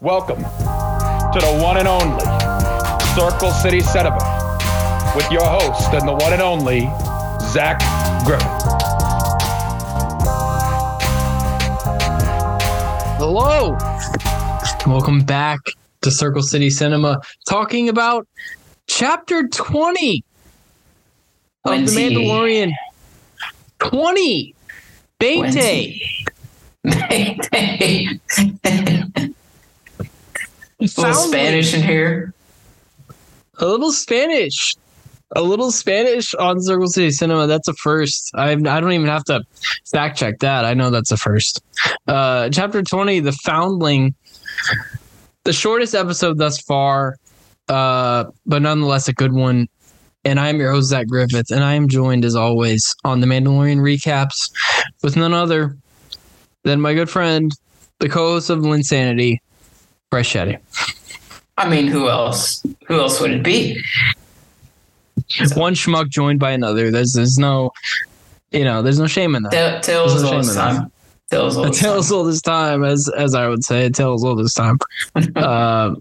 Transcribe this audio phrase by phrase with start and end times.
[0.00, 2.24] Welcome to the one and only
[3.16, 6.82] Circle City Cinema with your host and the one and only
[7.40, 7.80] Zach
[8.24, 8.46] Griffith.
[13.18, 13.76] Hello.
[14.86, 15.58] Welcome back
[16.02, 18.28] to Circle City Cinema, talking about
[18.86, 20.22] chapter 20
[21.64, 22.70] of The Mandalorian.
[23.80, 24.54] 20.
[25.18, 26.04] Mandalorian.
[26.84, 27.34] 20.
[30.78, 30.96] Bete.
[30.96, 31.30] a little Foundling.
[31.30, 32.34] Spanish in here.
[33.58, 34.74] A little Spanish.
[35.36, 37.46] A little Spanish on Circle City Cinema.
[37.46, 38.30] That's a first.
[38.34, 39.42] I I don't even have to
[39.90, 40.64] fact check that.
[40.64, 41.60] I know that's a first.
[42.06, 44.14] Uh, chapter 20, The Foundling.
[45.44, 47.16] The shortest episode thus far,
[47.68, 49.68] uh, but nonetheless a good one.
[50.24, 53.26] And I am your host, Zach Griffith, and I am joined as always on the
[53.26, 54.50] Mandalorian recaps
[55.02, 55.76] with none other
[56.64, 57.52] than my good friend,
[58.00, 59.38] the co host of Linsanity,
[60.10, 60.58] Bryce Shadday.
[61.56, 62.64] I mean, who else?
[62.86, 63.82] Who else would it be?
[65.54, 66.90] one schmuck joined by another.
[66.90, 67.72] There's there's no,
[68.52, 69.52] you know, there's no shame in that.
[69.52, 70.90] Ta- Tales no all this time.
[71.30, 72.16] Tales all A this tale's time.
[72.16, 74.78] all this time, as as I would say, tale's all this time.
[75.36, 75.94] uh,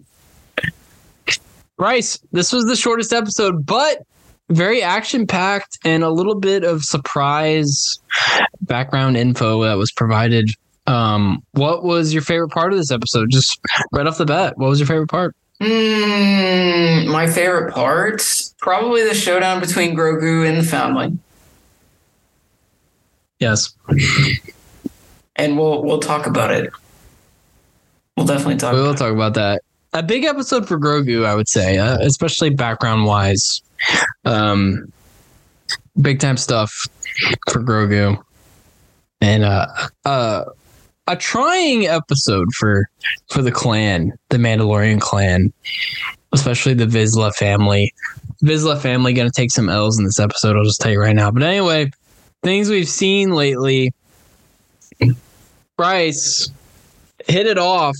[1.77, 4.03] Bryce, this was the shortest episode, but
[4.49, 7.99] very action packed and a little bit of surprise
[8.61, 10.49] background info that was provided.
[10.87, 13.29] Um, what was your favorite part of this episode?
[13.29, 13.59] Just
[13.91, 15.35] right off the bat, what was your favorite part?
[15.61, 18.23] Mm, my favorite part,
[18.59, 21.19] probably the showdown between Grogu and the Foundling,
[23.39, 23.75] Yes,
[25.35, 26.71] and we'll we'll talk about it.
[28.15, 28.73] We'll definitely talk.
[28.73, 29.61] we will talk about that.
[29.93, 33.61] A big episode for Grogu, I would say, uh, especially background wise.
[34.25, 34.91] Um,
[36.01, 36.71] big time stuff
[37.49, 38.21] for Grogu,
[39.21, 39.67] and uh,
[40.05, 40.45] uh,
[41.07, 42.89] a trying episode for
[43.29, 45.51] for the clan, the Mandalorian clan,
[46.33, 47.93] especially the Vizsla family.
[48.43, 50.55] Vizsla family going to take some L's in this episode.
[50.55, 51.31] I'll just tell you right now.
[51.31, 51.91] But anyway,
[52.43, 53.93] things we've seen lately.
[55.77, 56.49] Bryce,
[57.27, 57.95] hit it off.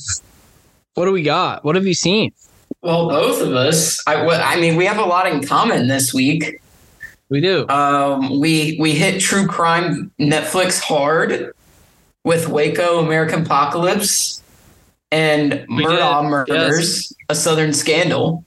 [0.96, 1.64] What do we got?
[1.64, 2.32] What have you seen?
[2.82, 4.02] Well, both of us.
[4.08, 6.62] I, I mean, we have a lot in common this week.
[7.30, 7.68] We do.
[7.68, 11.54] Um, we we hit true crime Netflix hard
[12.28, 14.44] with Waco American Apocalypse
[15.14, 18.44] and Murdaugh Murders, a Southern Scandal.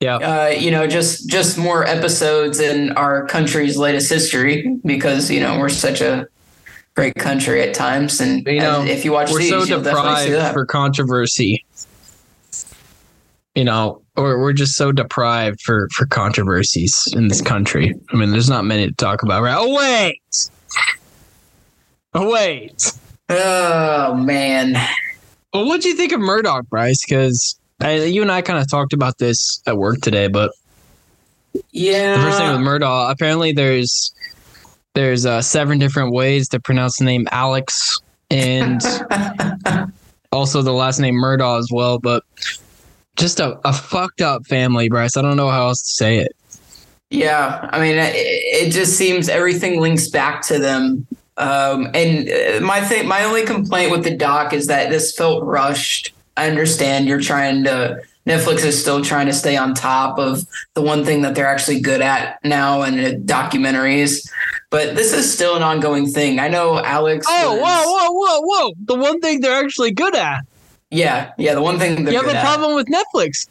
[0.00, 0.16] Yeah.
[0.16, 5.58] Uh, you know, just just more episodes in our country's latest history because you know
[5.58, 6.28] we're such a
[6.94, 10.16] great country at times, and You know, if you watch We're these, so you'll definitely
[10.16, 10.52] see deprived that.
[10.52, 11.64] for controversy.
[13.54, 17.94] You know, or we're just so deprived for for controversies in this country.
[18.12, 19.56] I mean, there's not many to talk about, right?
[19.58, 20.20] Oh wait,
[22.14, 22.92] wait.
[23.28, 24.74] oh man,
[25.52, 27.04] Well, what do you think of Murdaugh, Bryce?
[27.06, 30.52] Because you and I kind of talked about this at work today, but
[31.70, 32.16] yeah.
[32.16, 34.12] The first thing with Murdaugh, apparently there's
[34.94, 37.98] there's uh, seven different ways to pronounce the name Alex,
[38.30, 38.80] and
[40.32, 41.98] also the last name Murdaugh as well.
[41.98, 42.24] But
[43.16, 45.16] just a, a fucked up family, Bryce.
[45.16, 46.36] I don't know how else to say it.
[47.10, 51.06] Yeah, I mean, it, it just seems everything links back to them.
[51.36, 55.42] Um, and uh, my thing, my only complaint with the doc is that this felt
[55.44, 56.12] rushed.
[56.36, 58.02] I understand you're trying to.
[58.24, 61.80] Netflix is still trying to stay on top of the one thing that they're actually
[61.80, 64.30] good at now, and uh, documentaries.
[64.70, 66.38] But this is still an ongoing thing.
[66.38, 67.26] I know Alex.
[67.28, 68.72] Oh, was- whoa, whoa, whoa, whoa!
[68.84, 70.42] The one thing they're actually good at.
[70.90, 71.54] Yeah, yeah.
[71.54, 72.44] The one thing they're You have a at.
[72.44, 73.48] problem with Netflix.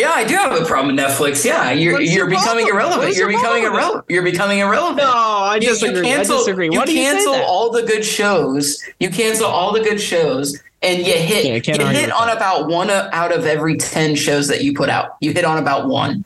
[0.00, 1.44] Yeah, I do have a problem with Netflix.
[1.44, 2.88] Yeah, you're What is you're your becoming problem?
[2.90, 3.16] Irrelevant.
[3.16, 4.04] You're your becoming irrelevant.
[4.08, 4.98] You're becoming irrelevant.
[4.98, 6.08] No, I You- you disagree.
[6.10, 6.68] I cancel- disagree.
[6.72, 7.44] You Why you cancel that?
[7.44, 8.82] all the good shows.
[8.98, 12.36] You cancel all the good shows, and you hit Yeah, you hit on that.
[12.36, 15.16] about one out of every ten shows that you put out.
[15.20, 16.24] You hit on about one.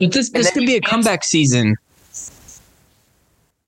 [0.00, 1.76] But this And this could you be a cancel- comeback season.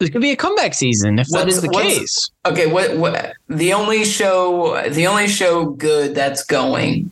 [0.00, 2.30] This could be a comeback season if that What's- is the case.
[2.46, 7.10] Okay, what what the only show the only show good that's going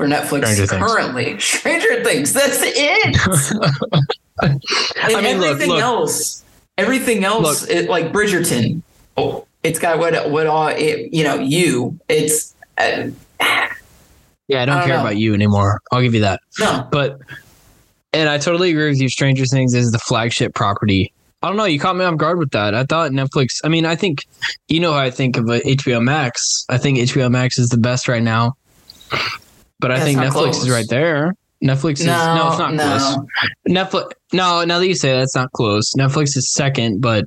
[0.00, 0.92] for Netflix Stranger Things.
[0.92, 2.32] currently Stranger Things.
[2.32, 3.16] That's it.
[4.42, 4.58] And
[4.96, 5.82] I mean, everything look.
[5.82, 6.42] else,
[6.78, 8.80] everything else, it, like Bridgerton,
[9.18, 11.34] oh, it's got what what all it, you know.
[11.34, 13.08] You, it's uh,
[13.38, 15.02] Yeah, I don't I don't care know.
[15.02, 15.82] about you anymore.
[15.92, 16.40] I'll give you that.
[16.58, 16.88] no.
[16.90, 17.18] But
[18.14, 19.10] and I totally agree with you.
[19.10, 21.12] Stranger Things is the flagship property.
[21.42, 21.66] I don't know.
[21.66, 22.74] You caught me off guard with that.
[22.74, 23.60] I thought Netflix.
[23.62, 24.24] I mean, I think
[24.68, 26.64] you know how I think of uh, HBO Max.
[26.70, 28.56] I think HBO Max is the best right now.
[29.80, 30.62] But I think Netflix close.
[30.64, 31.34] is right there.
[31.62, 32.84] Netflix is no, No, it's not no.
[32.84, 33.16] close.
[33.68, 34.12] Netflix.
[34.32, 35.92] No, now that you say that, it's not close.
[35.94, 37.24] Netflix is second, but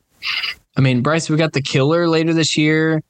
[0.77, 3.03] I mean, Bryce, we got The Killer later this year.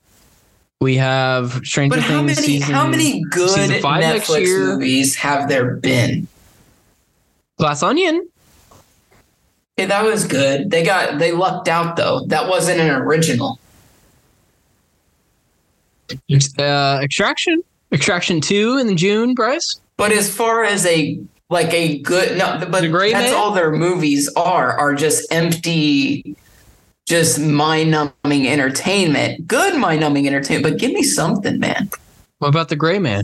[0.82, 2.74] We have Stranger But how many season.
[2.74, 6.28] how many good Netflix movies have there been?
[7.58, 8.28] Glass Onion.
[9.78, 10.70] Yeah, that was good.
[10.72, 12.26] They got they lucked out though.
[12.28, 13.60] That wasn't an original.
[16.60, 17.64] Uh, Extraction.
[17.94, 19.34] Extraction two in June.
[19.34, 19.80] Bryce.
[19.98, 21.20] But as far as a
[21.50, 23.34] like a good no, but that's Man?
[23.34, 26.36] all their movies are are just empty,
[27.06, 29.48] just mind numbing entertainment.
[29.48, 31.90] Good mind numbing entertainment, but give me something, man.
[32.40, 33.24] What about the Gray Man?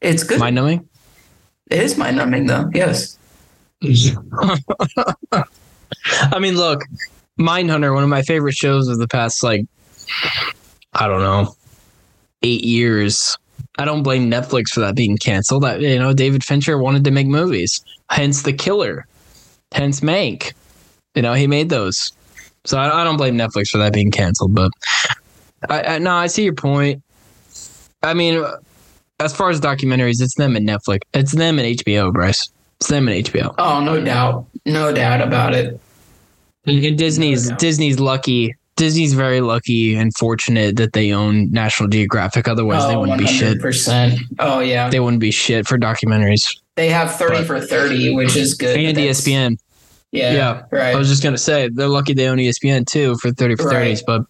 [0.00, 0.38] It's good.
[0.38, 0.88] Mind numbing.
[1.70, 2.70] it is mind numbing though.
[2.74, 3.18] Yes.
[3.82, 3.88] I
[6.38, 6.82] mean, look,
[7.38, 9.66] Mindhunter, one of my favorite shows of the past, like,
[10.94, 11.54] I don't know,
[12.42, 13.36] eight years.
[13.78, 15.62] I don't blame Netflix for that being canceled.
[15.62, 19.06] That you know, David Fincher wanted to make movies, hence The Killer,
[19.72, 20.52] hence Mank.
[21.14, 22.12] You know, he made those,
[22.64, 24.54] so I, I don't blame Netflix for that being canceled.
[24.54, 24.70] But
[25.68, 27.02] I, I no, I see your point.
[28.02, 28.44] I mean,
[29.20, 31.00] as far as documentaries, it's them and Netflix.
[31.14, 32.48] It's them and HBO, Bryce.
[32.80, 33.54] It's them and HBO.
[33.58, 34.46] Oh, no doubt.
[34.66, 35.80] No doubt about it.
[36.66, 37.58] And, Disney's doubt.
[37.58, 38.54] Disney's lucky.
[38.76, 42.46] Disney's very lucky and fortunate that they own National Geographic.
[42.46, 43.58] Otherwise, they Oh, wouldn't be shit.
[43.58, 44.18] 100%.
[44.38, 44.90] Oh yeah.
[44.90, 46.46] They wouldn't be shit for documentaries.
[46.76, 48.78] They have 30 But- for 30, which is good.
[48.78, 49.56] And ESPN.
[50.12, 50.32] Yeah.
[50.34, 50.62] Yeah.
[50.70, 50.94] Right.
[50.94, 53.72] I was just gonna say they're lucky they own ESPN too for thirty for Right.
[53.72, 54.02] thirties.
[54.06, 54.22] But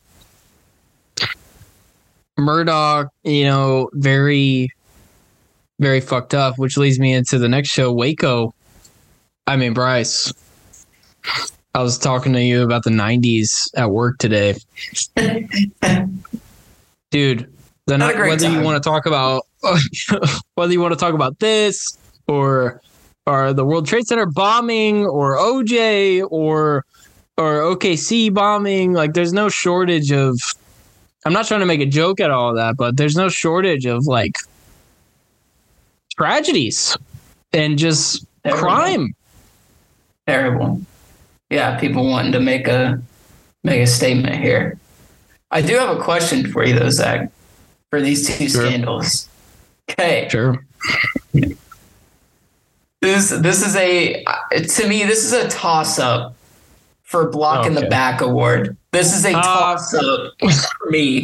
[2.38, 4.70] Murdaugh, you know, very,
[5.80, 6.58] very fucked up.
[6.58, 8.54] Which leads me into the next show, Waco.
[9.46, 10.32] I mean, Bryce.
[11.76, 14.54] I was talking to you about the '90s at work today,
[17.10, 17.52] dude.
[17.84, 19.42] The Not a night, great whether you want to talk about
[20.54, 22.80] whether you want to talk about this or
[23.26, 26.86] or the World Trade Center bombing or OJ or
[27.36, 30.40] or OKC bombing, like there's no shortage of.
[31.26, 33.84] I'm not trying to make a joke at all of that, but there's no shortage
[33.84, 34.36] of like
[36.16, 36.96] tragedies
[37.52, 38.62] and just Terrible.
[38.62, 39.14] crime.
[40.26, 40.80] Terrible.
[41.50, 43.00] Yeah, people wanting to make a
[43.62, 44.78] make a statement here.
[45.50, 47.30] I do have a question for you though, Zach,
[47.90, 48.66] for these two Sure.
[48.66, 49.28] scandals.
[49.90, 50.28] Okay.
[50.30, 50.64] Sure.
[53.00, 56.34] This this is a to me, this is a toss up
[57.04, 58.76] for blocking the back award.
[58.90, 61.22] This is a Uh, toss up for me.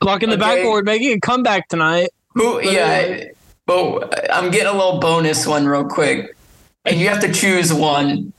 [0.00, 0.56] Blocking the Okay.
[0.56, 2.10] backboard, making a comeback tonight.
[2.34, 3.24] Who yeah,
[3.66, 6.36] but I'm getting a little bonus one real quick.
[6.84, 8.32] And you have to choose one.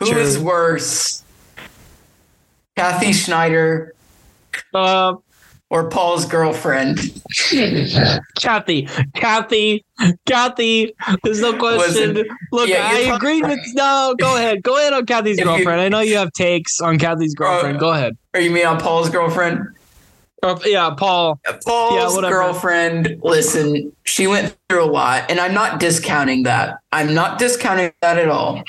[0.00, 0.42] Who is Sure.
[0.44, 1.22] worse?
[2.76, 3.94] Kathy Schneider
[4.74, 5.14] Uh,
[5.70, 6.98] or Paul's girlfriend?
[8.40, 9.84] Kathy, Kathy,
[10.26, 10.94] Kathy.
[11.22, 12.14] There's no question.
[12.14, 13.58] Listen, Look, yeah, I you're agreed with.
[13.74, 14.62] No, go ahead.
[14.62, 15.80] Go ahead on Kathy's If you- girlfriend.
[15.80, 17.76] I know you have takes on Kathy's girlfriend.
[17.76, 18.16] Uh, go ahead.
[18.34, 19.60] Or you mean on Paul's girlfriend?
[20.44, 21.40] Uh, yeah, Paul.
[21.64, 22.34] Paul's whatever.
[22.34, 26.78] girlfriend, listen, she went through a lot, and I'm not discounting that.
[26.92, 28.62] I'm not discounting that at all.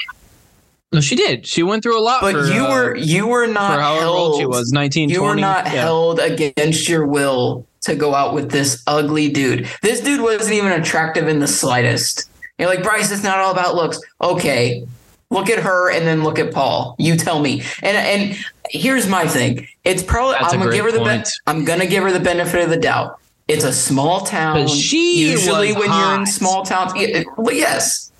[0.93, 1.45] No, she did.
[1.45, 2.21] She went through a lot.
[2.21, 5.35] But for, you uh, were you were not held, old she was, 19, You were
[5.35, 5.81] not Yeah.
[5.81, 9.67] held against your will to go out with this ugly dude.
[9.81, 12.29] This dude wasn't even attractive in the slightest.
[12.57, 13.99] You're like, Bryce, it's not all about looks.
[14.21, 14.87] Okay.
[15.31, 16.95] Look at her and then look at Paul.
[16.99, 17.63] You tell me.
[17.81, 18.37] And and
[18.69, 19.67] here's my thing.
[19.83, 21.29] It's probably That's a I'm gonna give her the ben- point.
[21.47, 23.19] I'm gonna give her the benefit of the doubt.
[23.47, 24.61] It's a small town.
[24.65, 28.11] But she usually was when you're in small towns, yeah, well, yes,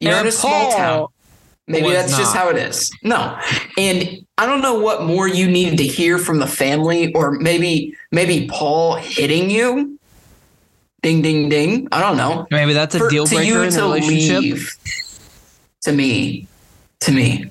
[0.00, 1.06] you're And in a small town.
[1.66, 2.90] Maybe was that's just how it is.
[3.02, 3.38] No.
[3.78, 7.94] And I don't know what more you needed to hear from the family or maybe
[8.12, 9.98] maybe Paul hitting you.
[11.02, 11.88] Ding ding ding.
[11.92, 12.46] I don't know.
[12.50, 14.40] Maybe that's a For- deal to breaker you in the to relationship.
[14.42, 14.74] leave.
[15.82, 16.46] To me.
[17.00, 17.50] To me.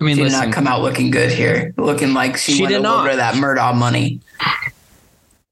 [0.00, 1.72] I mean, She did not come out looking good here.
[1.76, 3.14] Looking like she, She went did a not.
[3.16, 4.20] that Murdaugh money.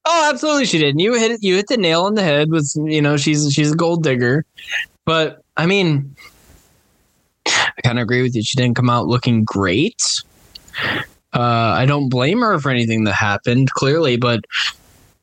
[0.06, 1.00] Oh, absolutely, she did.
[1.00, 1.42] You hit.
[1.42, 2.50] You hit the nail on the head.
[2.50, 4.44] With you know, she's she's a gold digger.
[5.04, 6.16] But I mean,
[7.46, 8.42] I kind of agree with you.
[8.42, 10.02] She didn't come out looking great.
[11.32, 11.38] Uh,
[11.76, 14.40] I don't blame her for anything that happened, clearly, but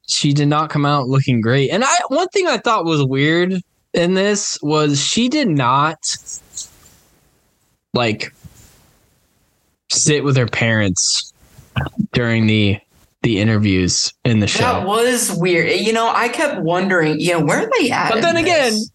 [0.05, 1.69] she did not come out looking great.
[1.69, 3.61] And I one thing I thought was weird
[3.93, 5.97] in this was she did not
[7.97, 8.33] like
[9.91, 11.33] sit with her parents
[12.13, 12.79] during the
[13.23, 14.61] the interviews in the show.
[14.61, 15.81] That was weird.
[15.81, 18.11] You know, I kept wondering, you know, where are they at?
[18.11, 18.91] But then again, this?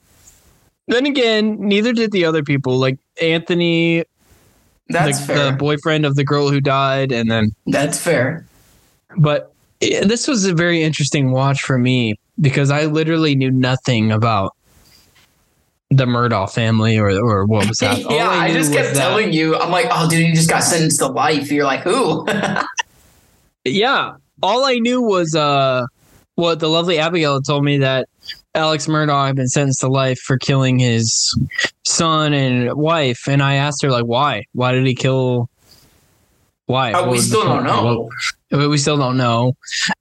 [0.87, 2.79] Then again, neither did the other people.
[2.79, 4.05] Like Anthony,
[4.89, 5.51] that's the, fair.
[5.51, 8.47] the boyfriend of the girl who died, and then that's fair.
[9.17, 14.13] but eh, this was a very interesting watch for me because I literally knew nothing
[14.13, 14.55] about
[15.97, 17.83] the Murdaugh family or or what was.
[17.83, 20.49] All yeah, I, knew just kept that- telling you, I'm like, oh, dude, you just
[20.49, 21.51] got sentenced to life.
[21.51, 22.27] You're like, who?
[23.65, 24.15] Yeah.
[24.43, 25.87] All I knew was uh
[26.35, 28.09] what the lovely Abigail told me that
[28.55, 31.33] Alex Murdaugh had been sentenced to life for killing his
[31.87, 33.29] son and wife.
[33.29, 34.45] And I asked her like why?
[34.53, 35.49] Why did he kill
[36.67, 36.93] why?
[36.93, 38.09] Oh, we still don't know.
[38.51, 39.57] What- we still don't know.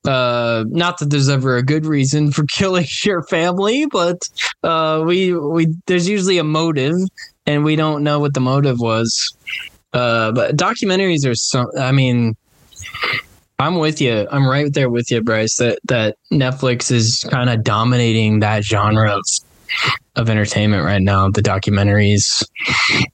[0.06, 4.18] Uh not that there's ever a good reason for killing your family, but
[4.63, 6.98] uh we we there's usually a motive
[7.46, 9.34] and we don't know what the motive was.
[9.94, 12.36] Uh but documentaries are so I mean
[13.60, 14.27] I'm with you.
[14.32, 15.58] I'm right there with you, Bryce.
[15.58, 19.24] That that Netflix is kind of dominating that genre of
[20.15, 21.30] of entertainment right now.
[21.30, 22.44] The documentaries,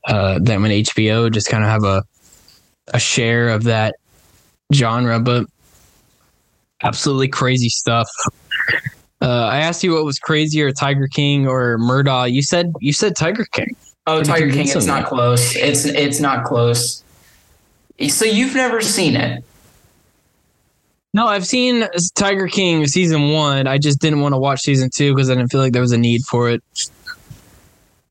[0.07, 2.03] uh, them and HBO just kind of have a
[2.93, 3.95] a share of that
[4.73, 5.45] genre, but
[6.83, 8.07] absolutely crazy stuff.
[9.21, 12.31] Uh, I asked you what was crazier, Tiger King or Murdaugh.
[12.31, 13.75] You said you said Tiger King.
[14.05, 15.55] Oh, Tiger King, it's not close.
[15.55, 17.03] It's it's not close.
[18.09, 19.43] So you've never seen it?
[21.13, 23.65] No, I've seen Tiger King season one.
[23.65, 25.91] I just didn't want to watch season two because I didn't feel like there was
[25.91, 26.63] a need for it.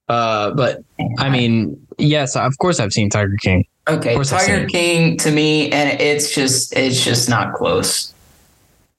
[0.09, 0.85] Uh, but
[1.19, 3.67] I mean, yes, of course I've seen Tiger King.
[3.89, 4.67] Okay, Tiger.
[4.67, 8.13] King to me, and it's just it's just not close.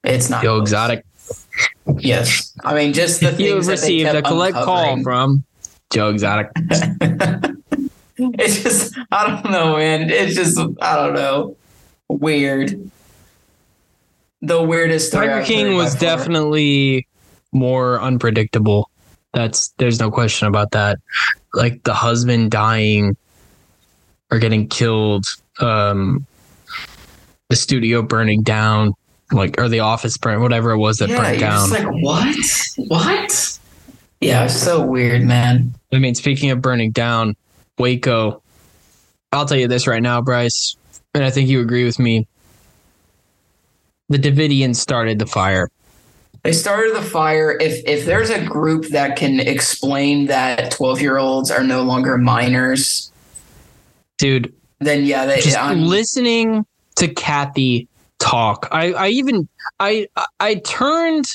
[0.04, 0.68] It's not Joe close.
[0.68, 1.04] Exotic.
[1.98, 5.44] Yes, I mean just the You have received a collect call from
[5.90, 6.50] Joe Exotic.
[8.16, 10.10] it's just I don't know, man.
[10.10, 11.56] It's just I don't know,
[12.08, 12.90] weird.
[14.40, 15.12] The weirdest.
[15.12, 17.08] Tiger King was definitely
[17.52, 18.90] more unpredictable.
[19.38, 20.98] That's there's no question about that.
[21.54, 23.16] Like the husband dying
[24.32, 25.26] or getting killed,
[25.60, 26.26] um,
[27.48, 28.94] the studio burning down,
[29.30, 31.70] like or the office burn, whatever it was that yeah, burnt down.
[31.70, 32.36] like what?
[32.88, 33.58] What?
[34.20, 35.72] Yeah, it's so weird, man.
[35.92, 37.36] I mean, speaking of burning down,
[37.78, 38.42] Waco.
[39.30, 40.74] I'll tell you this right now, Bryce,
[41.14, 42.26] and I think you agree with me.
[44.08, 45.68] The Davidians started the fire.
[46.48, 47.58] They started the fire.
[47.60, 52.16] If if there's a group that can explain that 12 year olds are no longer
[52.16, 53.12] minors,
[54.16, 56.64] Dude, then yeah, they, just I'm, listening
[56.96, 57.86] to Kathy
[58.18, 58.66] talk.
[58.72, 59.46] I, I even
[59.78, 61.26] I I- I turned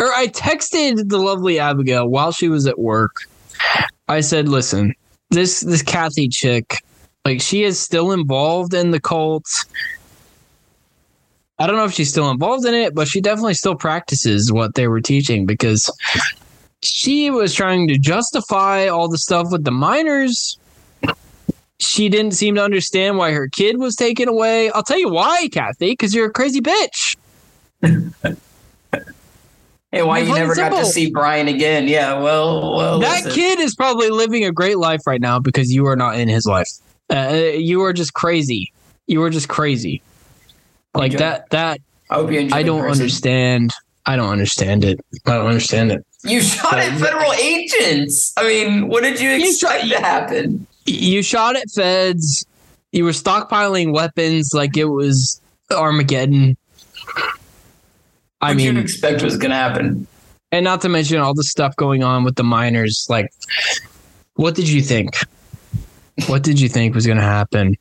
[0.00, 3.14] or I texted the lovely Abigail while she was at work.
[4.08, 4.92] I said, "Listen,
[5.30, 6.82] this this Kathy chick,
[7.24, 9.46] like she is still involved in the cult.
[11.62, 14.74] I don't know if she's still involved in it, but she definitely still practices what
[14.74, 15.90] they were teaching because
[16.82, 20.58] she was trying to justify all the stuff with the minors
[21.82, 24.70] she didn't seem to understand why her kid was taken away.
[24.70, 27.16] I'll tell you why, Kathy, because you're a crazy bitch.
[29.90, 31.88] hey, why you never got to see Brian again?
[31.88, 33.32] Yeah, well, well, that listen.
[33.32, 36.46] kid is probably living a great life right now because you are not in his
[36.46, 36.70] life.
[37.10, 38.72] Uh, you are just crazy.
[39.08, 40.00] You are just crazy.
[40.94, 41.48] Like that.
[41.50, 41.80] That
[42.10, 42.56] I you enjoy.
[42.56, 43.02] I don't prison.
[43.02, 43.72] understand.
[44.04, 45.00] I don't understand it.
[45.26, 46.04] I don't understand it.
[46.24, 48.32] You shot at federal agents.
[48.36, 50.66] I mean, what did you You shot- expect to happen?
[50.86, 52.44] You shot at feds.
[52.92, 56.56] You were stockpiling weapons like it was Armageddon.
[58.40, 60.06] I What mean, you expect was going to happen?
[60.50, 63.32] and not to mention all the stuff going on with the miners like
[64.34, 65.16] what did you think
[66.26, 67.74] what did you think was going to happen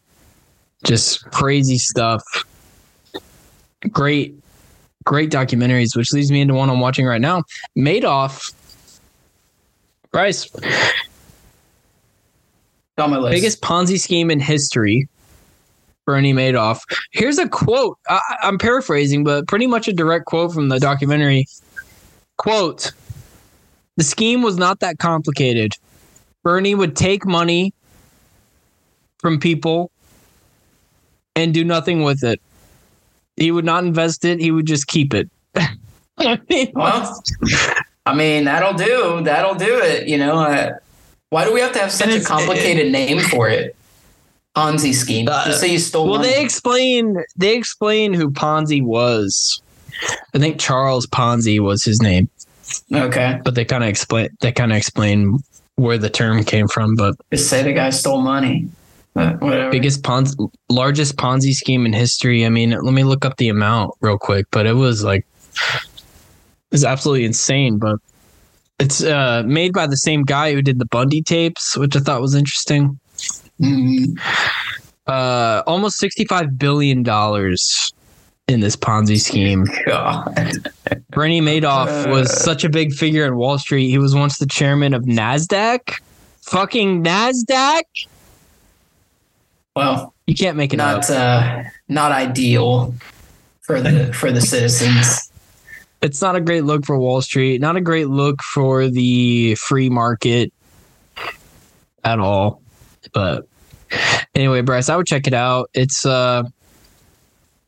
[0.85, 2.23] just crazy stuff
[3.89, 4.35] great
[5.03, 7.43] great documentaries which leads me into one i'm watching right now.
[7.77, 8.53] Madoff
[10.11, 10.49] bryce
[12.97, 13.31] On my list.
[13.31, 15.07] biggest ponzi scheme in history
[16.05, 16.81] bernie madoff.
[17.11, 17.97] Here's a quote.
[18.09, 21.45] I, i'm paraphrasing but pretty much a direct quote from the documentary.
[22.37, 22.91] Quote
[23.97, 25.73] the scheme was not that complicated.
[26.43, 27.73] Bernie would take money
[29.19, 29.91] from people
[31.35, 32.41] and do nothing with it
[33.41, 35.29] he would not invest it he would just keep it
[36.17, 37.23] I mean, Well,
[38.05, 39.21] I mean, that'll do.
[39.23, 40.07] That'll do it.
[40.07, 40.73] You know, uh,
[41.29, 43.75] why do we have to have such a complicated name for it?
[44.55, 45.27] Ponzi scheme.
[45.27, 46.29] Uh, Just say you stole well money.
[46.29, 49.61] they explain they explain who ponzi was
[50.35, 52.29] i think charles ponzi was his name
[52.93, 53.39] okay.
[53.45, 55.39] but they kind of explain they kind of explain
[55.75, 58.67] where the term came from but Just say the guy stole money.
[59.13, 60.33] Uh, biggest ponzi
[60.69, 64.45] largest ponzi scheme in history i mean let me look up the amount real quick
[64.51, 65.25] but it was like
[66.71, 67.97] it's absolutely insane but
[68.79, 72.21] it's uh made by the same guy who did the bundy tapes which i thought
[72.21, 72.97] was interesting
[73.59, 74.17] Mhm.
[75.07, 77.91] uh almost 65 billion dollars
[78.47, 80.69] in this ponzi scheme God.
[81.11, 82.35] Bernie Madoff was Uh.
[82.35, 83.87] such a big figure in Wall Street.
[83.89, 85.79] He was once the chairman of NASDAQ.
[86.41, 87.83] Fucking NASDAQ?
[89.75, 92.93] Well, You can't make it not uh, not ideal.
[93.61, 95.31] for the for the citizens.
[96.01, 97.61] It's not a great look for Wall Street.
[97.61, 100.51] Not a great look for the free market
[102.03, 102.61] at all.
[103.13, 103.47] But
[104.35, 105.69] anyway, Bryce, I would check it out.
[105.73, 106.43] It's uh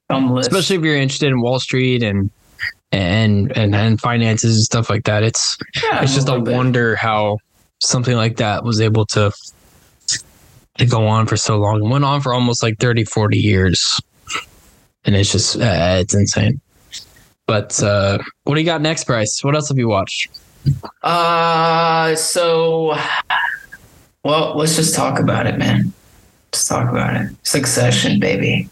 [0.09, 2.29] especially if you're interested in Wall Street and
[2.91, 5.23] and and and finances and stuff like that.
[5.23, 6.53] It's Yeah, it's just a bit.
[6.55, 7.37] wonder how
[7.81, 9.31] something like that was able to
[10.77, 11.83] to go on for so long.
[11.83, 14.01] It went on for almost like 30, 40 years.
[15.05, 16.61] And it's just uh, it's insane.
[17.45, 19.43] But uh what do you got next, Bryce?
[19.43, 20.29] What else have you watched?
[21.01, 22.97] Uh, so,
[24.23, 25.91] well, let's just talk about it, man.
[26.51, 27.35] Let's talk about it.
[27.43, 28.69] Succession, baby.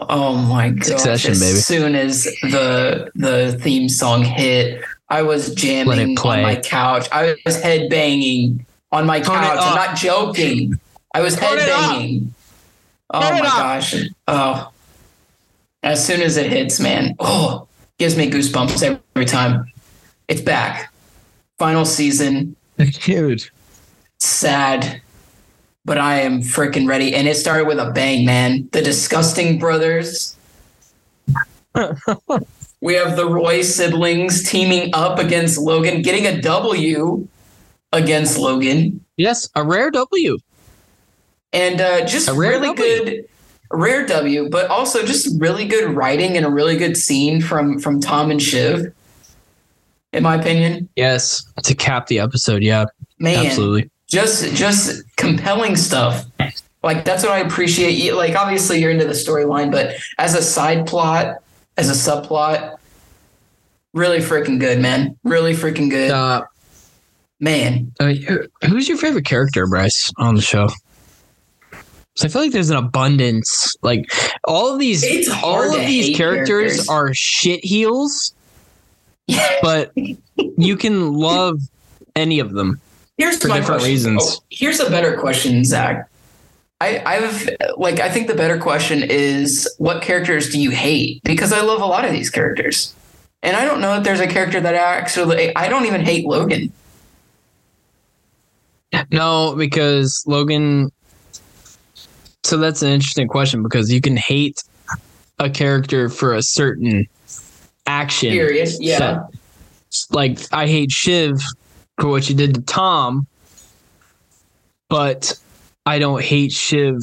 [0.00, 0.84] Oh my god!
[0.84, 1.44] Succession, baby.
[1.44, 1.80] as baby.
[1.80, 7.08] soon as the the theme song hit, I was jamming on my couch.
[7.10, 9.58] I was head banging on my Turn couch.
[9.60, 10.78] I'm not joking.
[11.14, 11.90] I was Turn head it up.
[11.92, 12.34] banging.
[13.10, 13.94] Oh Turn my gosh!
[14.26, 14.70] Oh,
[15.82, 17.66] as soon as it hits, man, oh,
[17.98, 19.64] gives me goosebumps every time.
[20.28, 20.92] It's back.
[21.58, 22.54] Final season.
[22.80, 23.52] It's huge.
[24.20, 25.00] Sad,
[25.84, 27.12] but I am freaking ready.
[27.12, 28.68] And it started with a bang, man.
[28.70, 30.36] The Disgusting Brothers.
[32.80, 37.26] we have the Roy siblings teaming up against Logan, getting a W
[37.92, 39.04] against Logan.
[39.16, 40.38] Yes, a rare W.
[41.52, 42.74] And uh, just really W.
[42.76, 43.28] good
[43.70, 48.00] rare W, but also just really good writing and a really good scene from from
[48.00, 48.92] Tom and Shiv.
[50.12, 50.88] In my opinion.
[50.96, 52.62] Yes, to cap the episode.
[52.62, 52.86] Yeah,
[53.18, 53.90] Man, absolutely.
[54.06, 56.24] just just compelling stuff
[56.84, 60.86] like that's what i appreciate like obviously you're into the storyline but as a side
[60.86, 61.42] plot
[61.76, 62.76] as a subplot
[63.94, 66.44] really freaking good man really freaking good Uh,
[67.40, 68.12] man uh,
[68.66, 70.68] who's your favorite character, Bryce, on the show?
[72.16, 73.76] So I feel like there's an abundance.
[73.82, 74.10] Like
[74.44, 75.04] all of these,
[75.42, 76.88] all of these characters, characters.
[76.88, 78.34] are shit heels,
[79.62, 81.60] but you can love
[82.16, 82.80] any of them.
[83.16, 83.92] here's For my different question.
[83.92, 84.22] reasons.
[84.24, 86.08] Oh, here's a better question zach
[86.80, 91.22] I, I've like I think the better question is what characters do you hate?
[91.24, 92.94] Because I love a lot of these characters.
[93.42, 96.24] And I don't know if there's a character that I actually I don't even hate
[96.26, 96.72] Logan.
[99.10, 100.90] No, because Logan.
[102.44, 104.62] So that's an interesting question because you can hate
[105.38, 107.06] a character for a certain
[107.86, 108.30] action.
[108.30, 108.68] Period.
[108.80, 109.24] Yeah.
[110.10, 111.40] like I hate Shiv
[112.00, 113.26] for what she did to Tom,
[114.88, 115.38] but
[115.84, 116.98] I don't hate Shiv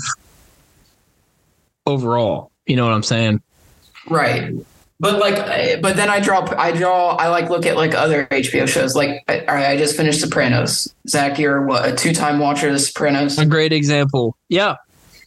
[1.85, 2.51] overall.
[2.65, 3.41] You know what I'm saying?
[4.09, 4.53] Right.
[4.99, 8.67] But like, but then I draw, I draw, I like look at like other HBO
[8.67, 8.95] shows.
[8.95, 10.93] Like, I, right, I just finished Sopranos.
[11.07, 13.37] Zach, you're what a two-time watcher of The Sopranos.
[13.37, 14.37] A great example.
[14.47, 14.75] Yeah,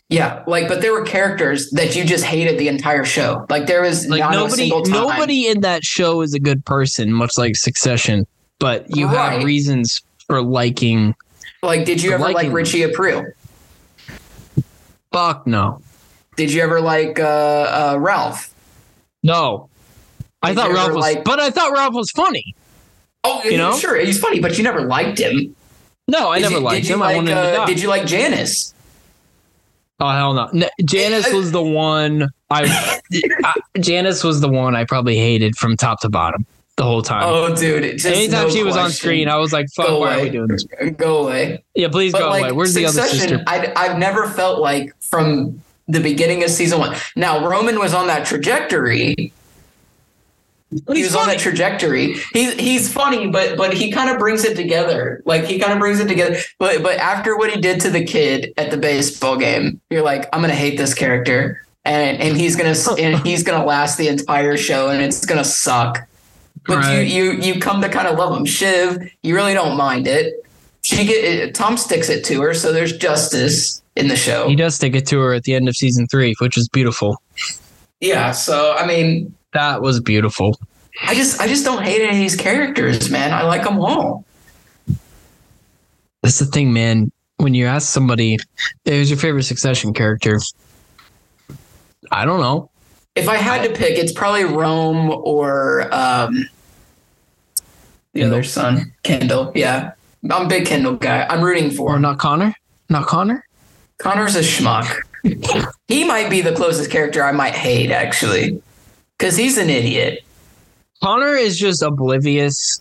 [0.09, 3.45] Yeah, like, but there were characters that you just hated the entire show.
[3.51, 4.95] Like, there was like not a nobody, single time.
[4.95, 8.27] nobody in that show is a good person, much like Succession.
[8.59, 11.15] But you have reasons for liking.
[11.63, 12.51] Like, did you ever like.
[12.53, 13.33] Richie Aprile?
[15.13, 15.81] Fuck no,
[16.37, 17.25] Did you ever like uh,
[17.95, 18.55] uh, Ralph?
[19.23, 19.69] No.
[20.43, 22.55] I thought Ralph was, like- but I thought Ralph was funny.
[23.25, 23.77] Oh, You know?
[23.77, 25.55] sure, he's funny, but you never liked him.
[26.07, 27.01] No, I Did never you, liked him.
[27.01, 27.67] Like, I wanted him to uh, die.
[27.67, 28.73] did you like Janice?
[30.01, 30.47] Oh hell no!
[30.55, 33.01] N- Janice was the one I,
[33.45, 33.55] I.
[33.81, 37.25] Janice was the one I probably hated from top to bottom the whole time.
[37.27, 40.21] Oh, dude, just Anytime no she was on screen, I was like, "Fuck, Go why
[40.21, 40.65] are we doing this?"
[40.97, 41.65] Go away.
[41.75, 42.53] Yeah, please But go like away.
[42.53, 43.43] Where's the other sister?
[43.49, 46.97] I, I've never felt like from the beginning of season one.
[47.17, 49.33] Now Roman was on that trajectory.
[50.93, 52.15] he was on that trajectory.
[52.35, 55.23] He's he's funny, but but he kind of brings it together.
[55.25, 56.37] Like he kind of brings it together.
[56.59, 60.29] But but after what he did to the kid at the baseball game, you're like,
[60.33, 64.59] I'm gonna hate this character, and and he's gonna and he's gonna last the entire
[64.59, 66.07] show, and it's gonna suck.
[66.67, 67.07] But Right.
[67.09, 68.45] you you you come to kind of love him.
[68.45, 70.45] Shiv, you really don't mind it.
[70.83, 74.49] She get Tom sticks it to her, so there's justice in the show.
[74.49, 77.21] He does take it to her at the end of season three, which is beautiful.
[78.01, 80.59] Yeah, so I mean, That was beautiful.
[81.03, 83.33] I just I just don't hate any of these characters, man.
[83.33, 84.25] I like them all.
[86.23, 87.11] That's the thing, man.
[87.37, 88.39] When you ask somebody,
[88.85, 90.41] "Who's your favorite Succession character?"
[92.11, 92.71] I don't know.
[93.15, 96.49] If I had to pick, it's probably Rome or um,
[98.13, 98.35] the Kendall.
[98.39, 99.53] other son, Kendall.
[99.55, 99.93] Yeah,
[100.31, 101.27] I'm a big Kendall guy.
[101.29, 102.03] I'm rooting for Or him.
[102.03, 102.55] not Connor?
[102.89, 103.45] Not Connor?
[103.99, 104.89] Connor's a schmuck.
[105.89, 108.63] he might be the closest character I might hate, actually,
[109.17, 110.25] because he's an idiot.
[111.03, 112.81] Connor is just oblivious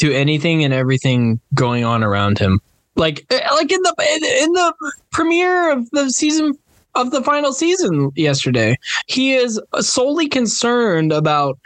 [0.00, 2.60] to anything and everything going on around him.
[2.96, 4.74] Like, eh, like in the in the
[5.10, 6.52] premiere of the season
[6.94, 8.76] of the final season yesterday.
[9.06, 11.58] He is solely concerned about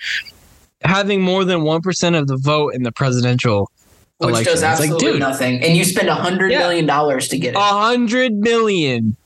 [0.83, 3.71] having more than 1% of the vote in the presidential
[4.19, 4.45] which election.
[4.53, 5.21] does It's like, absolutely dude.
[5.21, 5.63] nothing.
[5.63, 6.59] And you spend a hundred Yeah.
[6.61, 7.57] million dollars to get it.
[7.57, 9.17] A hundred million.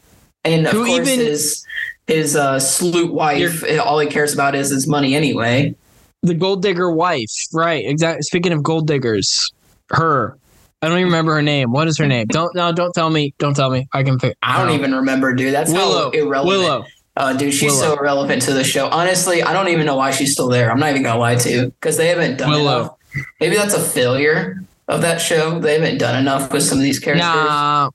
[0.44, 1.64] and of who course, even- his
[2.06, 5.74] his uh, sleut wife, all he cares about is his money anyway.
[6.22, 7.30] The gold digger wife.
[7.52, 7.84] Right.
[7.86, 8.22] Exactly.
[8.22, 9.52] Speaking of gold diggers,
[9.90, 10.36] her.
[10.82, 11.72] I don't even remember her name.
[11.72, 12.26] What is her name?
[12.28, 13.34] Don't no, don't tell me.
[13.38, 13.86] Don't tell me.
[13.92, 14.34] I can figure.
[14.42, 15.52] I don't even remember, dude.
[15.54, 16.04] That's Willow.
[16.04, 16.46] how irrelevant.
[16.62, 16.84] Willow.
[17.16, 18.86] Uh, dude, she's so irrelevant to the show.
[18.88, 20.70] Honestly, I don't even know why she's still there.
[20.72, 22.80] I'm not even gonna lie to you because they haven't done Willow.
[22.80, 22.96] enough.
[23.40, 25.58] Maybe that's a failure of that show.
[25.58, 27.24] They haven't done enough with some of these characters.
[27.26, 27.90] Nah.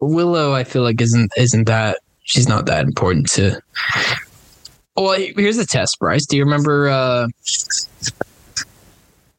[0.00, 3.60] Willow, I feel like isn't isn't that she's not that important to.
[4.96, 6.26] Well, here's a test, Bryce.
[6.26, 6.88] Do you remember?
[6.88, 7.26] uh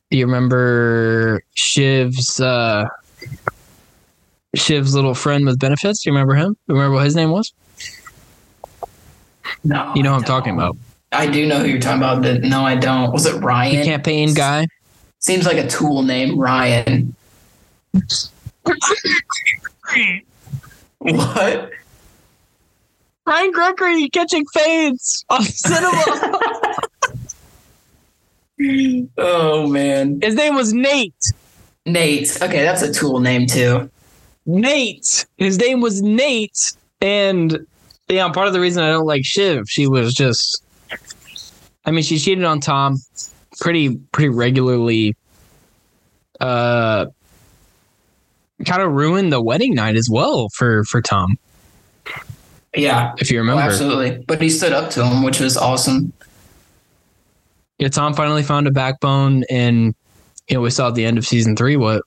[0.09, 2.85] Do you remember Shiv's uh
[4.55, 6.03] Shiv's little friend with benefits?
[6.03, 6.57] Do you remember him?
[6.67, 7.53] You remember what his name was?
[9.63, 10.77] No, You know what I'm talking about.
[11.11, 13.11] I do know who you're talking about, but no, I don't.
[13.13, 13.71] Was it Ryan?
[13.71, 13.85] The Ryan?
[13.85, 14.67] campaign guy.
[15.25, 17.15] Seems like a tool name, Ryan.
[20.99, 21.71] what?
[23.25, 26.03] Ryan Gregory catching fades on cinema.
[29.17, 31.15] Oh man, his name was Nate.
[31.87, 32.39] Nate.
[32.43, 33.89] Okay, that's a tool name too.
[34.45, 35.25] Nate.
[35.37, 37.65] His name was Nate, and
[38.07, 40.61] yeah, part of the reason I don't like Shiv, she was just.
[41.83, 42.99] I mean, she cheated on Tom
[43.59, 45.15] pretty pretty regularly.
[46.39, 47.05] Uh,
[48.65, 51.37] kind of ruined the wedding night as well for for Tom,
[52.75, 53.61] Yeah, if you oh, remember.
[53.61, 54.23] absolutely.
[54.27, 56.11] But he stood up to him, which was awesome.
[57.79, 59.95] yeah, Tom finally found a backbone, and
[60.49, 62.01] you know we saw at the end of season three what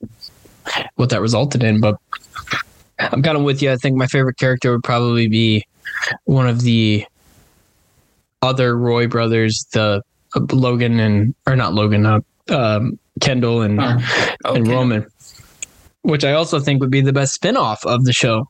[0.97, 1.81] what that resulted in.
[1.81, 1.97] But
[2.99, 3.73] I'm kind of with you.
[3.73, 5.65] I think my favorite character would probably be
[6.25, 7.07] one of the
[8.43, 10.03] other Roy brothers, the
[10.37, 13.99] Logan and or not Logan, uh, um, Kendall and Huh.
[14.45, 15.07] and Roman,
[16.03, 18.49] which I also think would be the best spinoff of the show.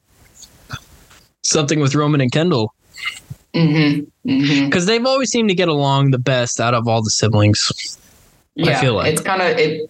[1.44, 2.74] Something with Roman and Kendall
[3.54, 4.30] Mm-hmm.
[4.30, 4.64] Mm-hmm.
[4.66, 7.96] because they've always seemed to get along the best out of all the siblings.
[8.56, 9.10] Yeah, feel like.
[9.12, 9.88] it's kind of it.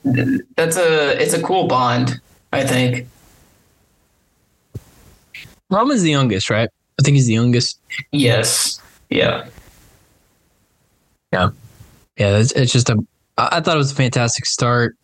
[0.57, 2.20] That's a it's a cool bond.
[2.53, 3.09] I think.
[5.70, 6.68] Roman's the youngest, right?
[6.98, 7.79] I think he's the youngest.
[8.12, 8.81] Yes.
[9.11, 9.46] Yeah.
[11.33, 11.51] Yeah,
[12.18, 12.98] it's, it's just a.
[13.37, 14.96] I thought it was a fantastic start.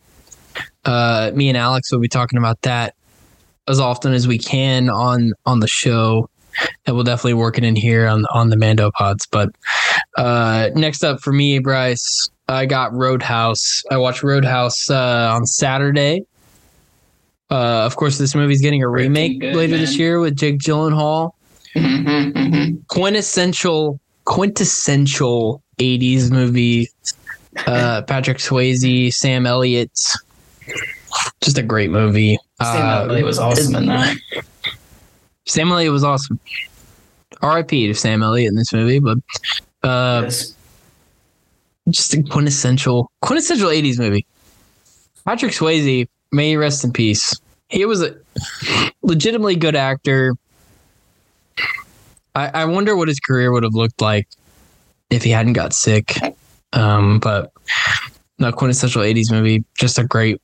[0.83, 2.95] Uh, me and Alex will be talking about that
[3.67, 6.29] as often as we can on on the show,
[6.85, 9.25] and we'll definitely work it in here on on the Mando pods.
[9.25, 9.49] But
[10.17, 13.83] uh, next up for me, Bryce, I got Roadhouse.
[13.89, 16.25] I watched Roadhouse uh, on Saturday.
[17.49, 21.31] Uh, of course, this movie's getting a remake good, later this year with Jake Gyllenhaal.
[21.75, 22.75] Mm-hmm, mm-hmm.
[22.87, 26.89] quintessential quintessential 80s movie
[27.67, 29.91] uh patrick swayze sam elliott.
[31.41, 32.37] Just a great movie.
[32.61, 34.17] Sam uh, Elliott was awesome in that.
[35.45, 36.39] sam elliott was awesome.
[37.41, 39.17] Rip to sam elliott in this movie but
[39.83, 40.55] uh Yes.
[41.89, 44.25] just a quintessential quintessential 80s movie.
[45.25, 47.33] Patrick swayze may he rest in peace.
[47.69, 48.15] He was a
[49.01, 50.35] legitimately good actor.
[52.35, 54.27] I, I wonder what his career would have looked like
[55.09, 56.17] if he hadn't got sick.
[56.73, 57.51] Um but
[58.39, 60.41] no quintessential 80s movie just a great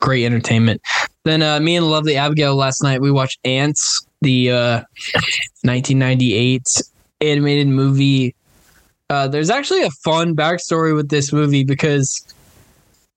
[0.00, 0.80] great entertainment.
[1.24, 4.82] Then uh me and lovely abigail last night we watched Antz the uh
[5.62, 6.62] 1998
[7.20, 8.34] animated movie.
[9.10, 12.24] Uh, there's actually a fun backstory with this movie because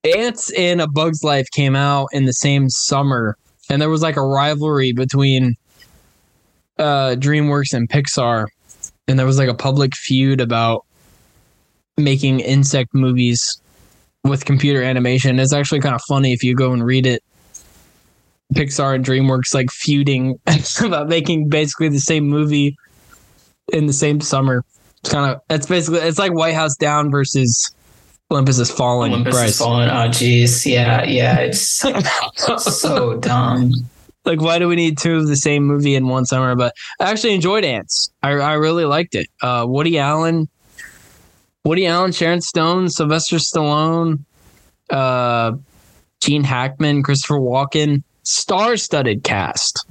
[0.04, 3.38] Antz and A Bug's Life came out in the same summer,
[3.70, 5.56] and there was like a rivalry between
[6.78, 8.48] uh, DreamWorks and Pixar,
[9.08, 10.86] and there was like a public feud about
[11.98, 13.62] making insect movies
[14.24, 15.40] with computer animation.
[15.40, 17.24] It's actually kind of funny if you go and read it.
[18.54, 20.40] Pixar and DreamWorks like feuding
[20.84, 22.78] about making basically the same movie
[23.74, 24.64] in the same summer.
[25.02, 27.74] It's kind of it's basically it's like White House Down versus
[28.32, 29.12] Olympus Has Fallen.
[29.12, 29.50] Olympus Bryce.
[29.50, 29.90] is falling.
[29.90, 30.66] Oh, jeez.
[30.66, 31.40] Yeah, yeah.
[31.40, 31.60] It's
[32.80, 33.72] so dumb.
[34.26, 36.56] like why do we need two of the same movie in one summer?
[36.56, 38.10] But I actually enjoyed Antz.
[38.24, 39.28] I I really liked it.
[39.42, 40.48] Uh, Woody Allen,
[41.68, 44.24] Woody Allen, Sharon Stone, Sylvester Stallone,
[44.90, 45.52] uh,
[46.22, 49.86] Gene Hackman, Christopher Walken, star-studded cast.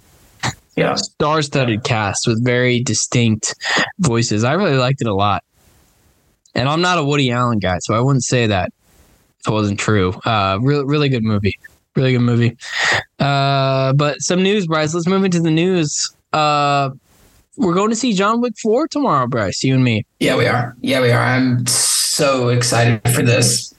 [0.75, 0.95] Yeah.
[0.95, 3.55] star-studded cast with very distinct
[3.99, 4.43] voices.
[4.43, 5.45] I really liked it a lot.
[6.55, 8.73] And I'm not a Woody Allen guy, so I wouldn't say that
[9.41, 10.15] if it wasn't true.
[10.25, 11.59] Uh, really, really good movie.
[11.95, 12.57] Really good movie.
[13.19, 14.95] Uh, but some news, Bryce.
[14.95, 16.15] Let's move into the news.
[16.33, 16.91] Uh,
[17.57, 20.05] we're going to see John Wick 4 tomorrow, Bryce, you and me.
[20.21, 20.77] Yeah, we are.
[20.81, 21.23] Yeah, we are.
[21.25, 23.75] I'm so excited for this.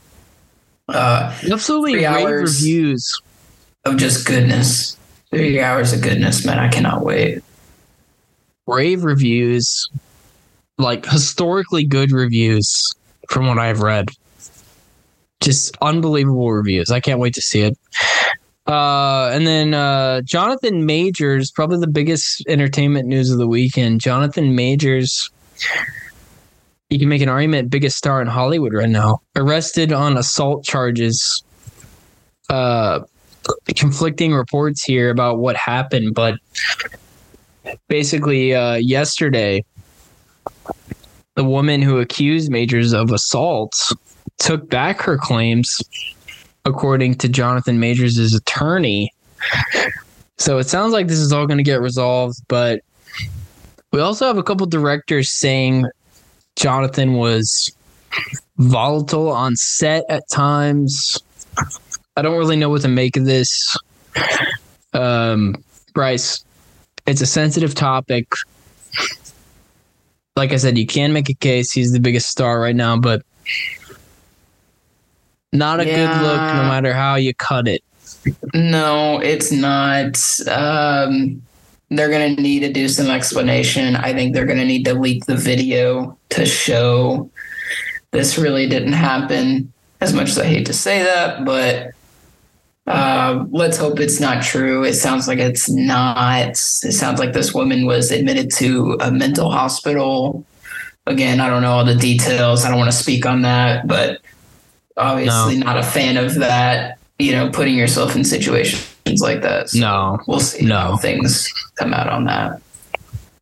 [0.88, 2.62] Uh, Absolutely three rave hours.
[2.62, 3.22] reviews.
[3.86, 4.98] of just goodness.
[5.32, 6.58] Three hours of goodness, man.
[6.60, 7.44] I cannot wait.
[8.66, 9.90] Rave reviews.
[10.78, 12.94] Like historically good reviews
[13.30, 14.10] from what I've read.
[15.42, 16.90] Just unbelievable reviews.
[16.92, 17.78] I can't wait to see it.
[18.68, 24.02] Uh, and then uh, Jonathan Majors, probably the biggest entertainment news of the weekend.
[24.02, 25.30] Jonathan Majors,
[26.90, 31.44] you can make an argument, biggest star in Hollywood right now, arrested on assault charges.
[32.50, 33.02] Uh,
[33.76, 36.36] conflicting reports here about what happened, but
[37.88, 39.64] basically, uh, yesterday,
[41.36, 43.94] the woman who accused Majors of assault
[44.38, 45.82] took back her claims
[46.68, 49.12] according to Jonathan Majors' attorney.
[50.38, 52.82] So it sounds like this is all going to get resolved, but
[53.92, 55.86] we also have a couple directors saying
[56.56, 57.72] Jonathan was
[58.58, 61.18] volatile on set at times.
[62.18, 63.78] I don't really know what to make of this.
[64.94, 66.44] Um, Bryce,
[67.06, 68.28] it's a sensitive topic.
[70.36, 73.24] Like I said, you can make a case he's the biggest star right now, but
[75.58, 77.84] not a good look no matter how you cut it.
[78.54, 80.18] No, it's not.
[80.48, 81.42] Um,
[81.90, 83.96] they're going to need to do some explanation.
[83.96, 87.30] I think they're going to need to leak the video to show
[88.12, 89.72] this really didn't happen.
[90.00, 91.92] As much as I hate to say that, but
[92.86, 94.84] uh, let's hope it's not true.
[94.84, 96.50] It sounds like it's not.
[96.50, 100.46] It sounds like this woman was admitted to a mental hospital.
[101.08, 102.64] Again, I don't know all the details.
[102.64, 104.22] I don't want to speak on that, but
[104.98, 106.98] obviously not a fan of that.
[107.20, 109.70] You know, putting yourself in situations like that.
[109.72, 110.76] So No, we'll see No.
[110.78, 112.62] how things come out on that.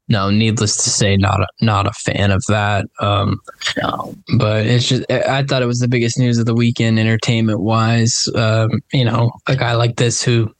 [0.07, 0.29] no.
[0.29, 2.85] Needless to say, not a, not a fan of that.
[3.01, 3.41] Um,
[3.81, 7.59] No, but it's just I thought it was the biggest news of the weekend, entertainment
[7.59, 8.29] wise.
[8.35, 10.53] Um, you know, a guy like this who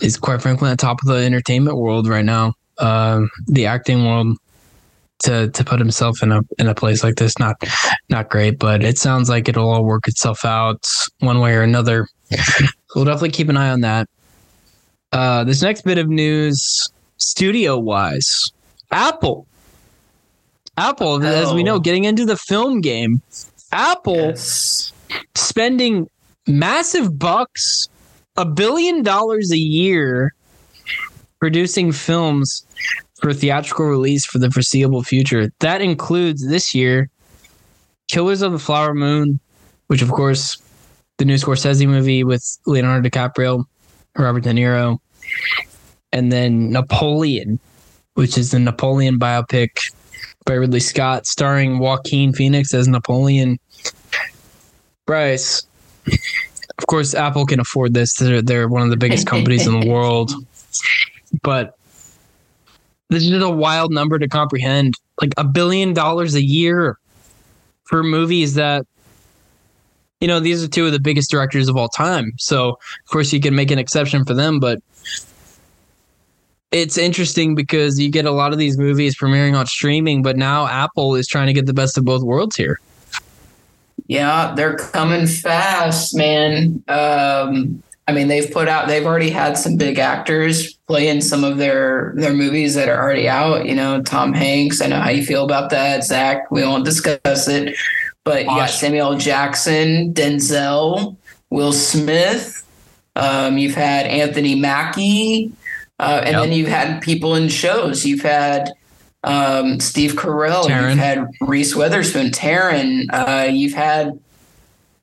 [0.00, 4.36] is quite frankly on top of the entertainment world right now, um, the acting world.
[5.24, 7.56] To, to put himself in a in a place like this, not
[8.08, 10.86] not great, but it sounds like it'll all work itself out
[11.18, 12.06] one way or another.
[12.94, 14.08] We'll definitely keep an eye on that.
[15.12, 18.50] Uh, this next bit of news, studio wise,
[18.90, 19.46] Apple.
[20.78, 21.80] Apple, as we know, Oh.
[21.80, 23.20] getting into the film game,
[23.72, 24.92] Apple yes.
[25.34, 26.08] spending
[26.46, 27.88] massive bucks,
[28.36, 30.32] a billion dollars a year,
[31.40, 32.64] producing films
[33.20, 35.50] for theatrical release for the foreseeable future.
[35.60, 37.10] That includes this year
[38.08, 39.40] Killers of the Flower Moon,
[39.88, 40.56] which, of course,
[41.18, 43.64] the new Scorsese movie with Leonardo DiCaprio,
[44.16, 44.98] Robert De Niro,
[46.12, 47.58] and then Napoleon,
[48.14, 49.92] which is the Napoleon biopic
[50.46, 53.58] by Ridley Scott, starring Joaquin Phoenix as Napoleon.
[55.06, 55.66] Bryce,
[56.06, 58.14] of course, Apple can afford this.
[58.14, 60.32] They're, they're one of the biggest companies in the world.
[61.42, 61.77] But
[63.08, 64.94] this is a wild number to comprehend.
[65.20, 66.98] Like a billion dollars a year
[67.84, 68.86] for movies that,
[70.20, 72.32] you know, these are two of the biggest directors of all time.
[72.38, 74.60] So, of course, you can make an exception for them.
[74.60, 74.80] But
[76.70, 80.66] it's interesting because you get a lot of these movies premiering on streaming, but now
[80.66, 82.78] Apple is trying to get the best of both worlds here.
[84.06, 86.82] Yeah, they're coming fast, man.
[86.88, 91.44] Um, I mean, they've put out, they've already had some big actors play in some
[91.44, 93.66] of their their movies that are already out.
[93.66, 94.80] You know, Tom Hanks.
[94.80, 96.50] I know how you feel about that, Zach.
[96.50, 97.76] We won't discuss it,
[98.24, 98.80] but Gosh.
[98.80, 101.16] Samuel Jackson, Denzel,
[101.50, 102.64] Will Smith.
[103.14, 105.52] Um, you've had Anthony Mackie,
[105.98, 106.42] uh, and Yep.
[106.44, 108.06] then you've had people in shows.
[108.06, 108.70] You've had
[109.24, 110.68] um, Steve Carell.
[110.68, 113.06] You've had Reese Witherspoon, Taron.
[113.12, 114.18] Uh, you've had,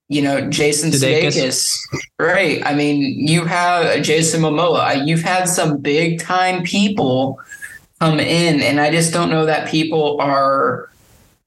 [0.07, 1.77] you know, Jason Sudeikis.
[2.19, 2.61] Right.
[2.65, 5.05] I mean, you have Jason Momoa.
[5.05, 7.39] You've had some big time people
[7.99, 10.89] come in, and I just don't know that people are.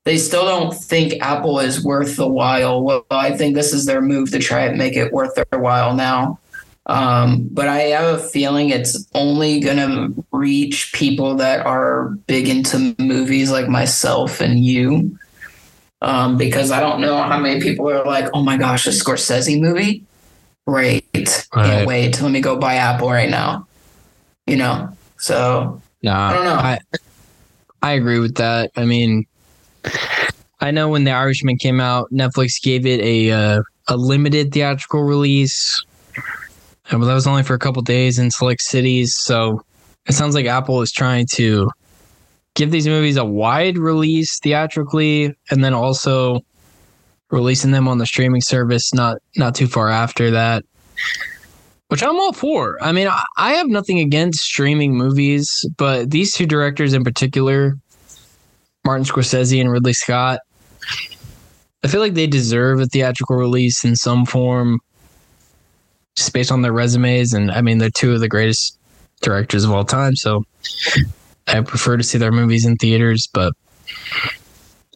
[0.05, 2.83] They still don't think Apple is worth the while.
[2.83, 5.95] Well, I think this is their move to try and make it worth their while
[5.95, 6.39] now.
[6.87, 12.49] Um, but I have a feeling it's only going to reach people that are big
[12.49, 15.19] into movies like myself and you.
[16.01, 19.61] Um, because I don't know how many people are like, oh my gosh, a Scorsese
[19.61, 20.05] movie?
[20.67, 21.05] Great.
[21.15, 21.47] Right.
[21.53, 22.21] Can't wait.
[22.21, 23.67] Let me go buy Apple right now.
[24.47, 24.97] You know?
[25.17, 26.55] So, Nah, I don't know.
[26.55, 26.79] I,
[27.83, 28.71] I agree with that.
[28.77, 29.27] I mean,
[30.61, 35.03] I know when The Irishman came out, Netflix gave it a uh, a limited theatrical
[35.03, 35.85] release.
[36.91, 39.15] But that was only for a couple days in select cities.
[39.17, 39.63] So
[40.07, 41.71] it sounds like Apple is trying to
[42.55, 46.41] give these movies a wide release theatrically, and then also
[47.31, 50.65] releasing them on the streaming service not not too far after that.
[51.89, 52.77] Which I'm all for.
[52.83, 57.79] I mean, I, I have nothing against streaming movies, but these two directors in particular,
[58.85, 60.41] Martin Scorsese and Ridley Scott,
[61.83, 64.81] I feel like they deserve a theatrical release in some form,
[66.15, 67.33] just based on their resumes.
[67.33, 68.79] And I mean, they're two of the greatest
[69.23, 70.15] directors of all time.
[70.15, 70.45] So
[71.49, 73.53] I prefer to see their movies in theaters, but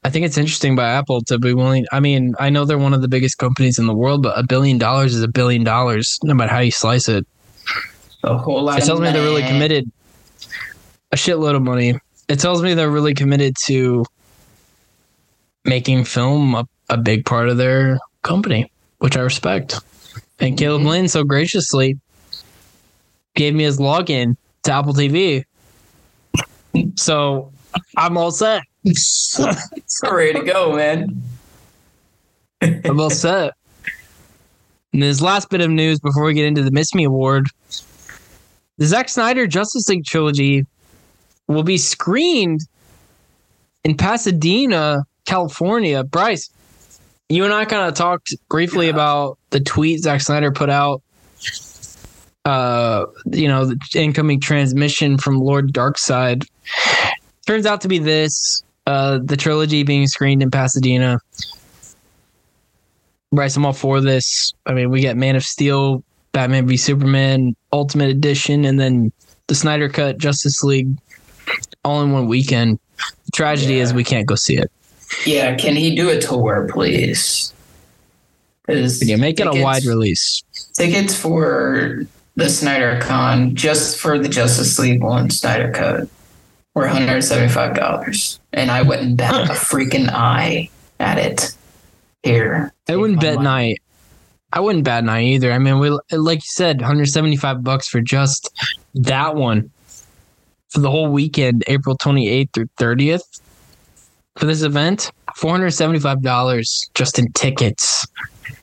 [0.04, 1.86] I think it's interesting by Apple to be willing.
[1.92, 4.42] I mean, I know they're one of the biggest companies in the world, but a
[4.42, 7.26] billion dollars is a billion dollars, no matter how you slice it.
[8.24, 8.78] A whole lot.
[8.78, 9.90] It tells me they're really committed.
[11.12, 11.94] A shitload of money.
[12.28, 14.04] It tells me they're really committed to
[15.64, 19.80] making film a, a big part of their company, which I respect.
[20.40, 20.86] And Caleb Mhm.
[20.86, 21.98] Lynn so graciously
[23.34, 25.44] gave me his login to Apple TV.
[26.96, 27.52] So
[27.96, 28.62] I'm all set.
[30.02, 31.22] Ready to go, man.
[32.60, 33.54] I'm all set.
[34.92, 37.46] And this last bit of news before we get into the Miss Me Award
[38.78, 40.66] the Zack Snyder Justice League trilogy
[41.46, 42.60] will be screened
[43.84, 46.02] in Pasadena, California.
[46.02, 46.48] Bryce,
[47.28, 48.92] you and I kind of talked briefly Yeah.
[48.92, 51.02] about the tweet Zack Snyder put out.
[52.44, 56.46] Uh, you know, the incoming transmission from Lord Darkseid.
[57.46, 61.18] Turns out to be this uh, the trilogy being screened in Pasadena.
[63.32, 64.52] Bryce, I'm all for this.
[64.66, 66.02] I mean, we get Man of Steel,
[66.32, 69.12] Batman v Superman, Ultimate Edition, and then
[69.46, 70.88] the Snyder Cut, Justice League,
[71.84, 72.78] all in one weekend.
[72.98, 74.70] The tragedy is we can't go see it.
[75.24, 77.52] Yeah, can he do a tour, please?
[78.68, 80.42] Yeah, make it a wide release.
[80.74, 86.08] Tickets for the Snyder Con, just for the Justice League one Snyder Cut,
[86.74, 88.38] were $175.
[88.52, 91.56] And I wouldn't bat a freaking eye at it
[92.22, 92.72] here.
[92.88, 93.44] I wouldn't bet money.
[93.44, 93.82] night.
[94.52, 95.52] I wouldn't bet night either.
[95.52, 98.50] I mean, we like you said, 175 bucks for just
[98.94, 99.70] that one
[100.68, 103.40] for the whole weekend, April 28th through 30th
[104.36, 105.10] for this event.
[105.36, 108.06] $475 just in tickets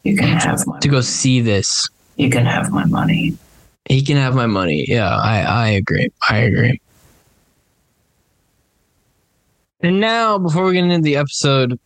[0.04, 1.90] You can have my to go see this.
[2.18, 3.36] you can have my money.
[3.90, 4.86] He can have my money.
[4.88, 6.10] Yeah, I, I agree.
[6.30, 6.80] I agree.
[9.82, 11.80] And now, before we get into the episode,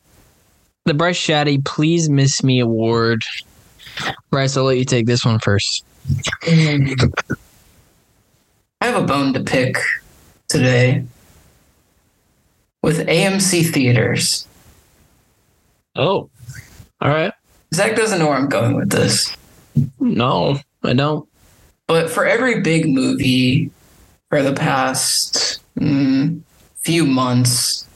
[0.86, 3.24] the Bryce Shadday Please Miss Me Award.
[4.30, 5.86] Bryce, I'll let you take this one first.
[6.44, 6.96] I
[8.82, 9.78] have a bone to pick
[10.50, 11.06] today
[12.82, 14.46] with AMC theaters.
[15.96, 16.30] Oh,
[17.00, 17.32] all right.
[17.74, 19.38] Zach doesn't know where I'm going with this.
[20.00, 21.30] No, I don't.
[21.88, 23.72] But for every big movie
[24.30, 26.42] for the past mm,
[26.78, 27.88] few months,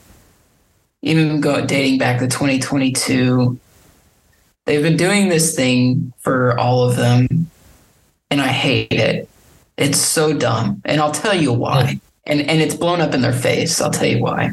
[1.01, 3.57] even go dating back to 2022,
[4.65, 7.49] they've been doing this thing for all of them,
[8.29, 9.29] and I hate it.
[9.77, 11.99] It's so dumb, and I'll tell you why.
[12.25, 13.79] And and it's blown up in their face.
[13.79, 14.51] I'll tell you why.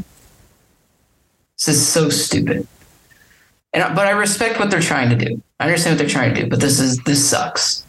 [1.58, 2.66] This is so stupid.
[3.72, 5.42] And but I respect what they're trying to do.
[5.58, 7.83] I understand what they're trying to do, but this is this sucks.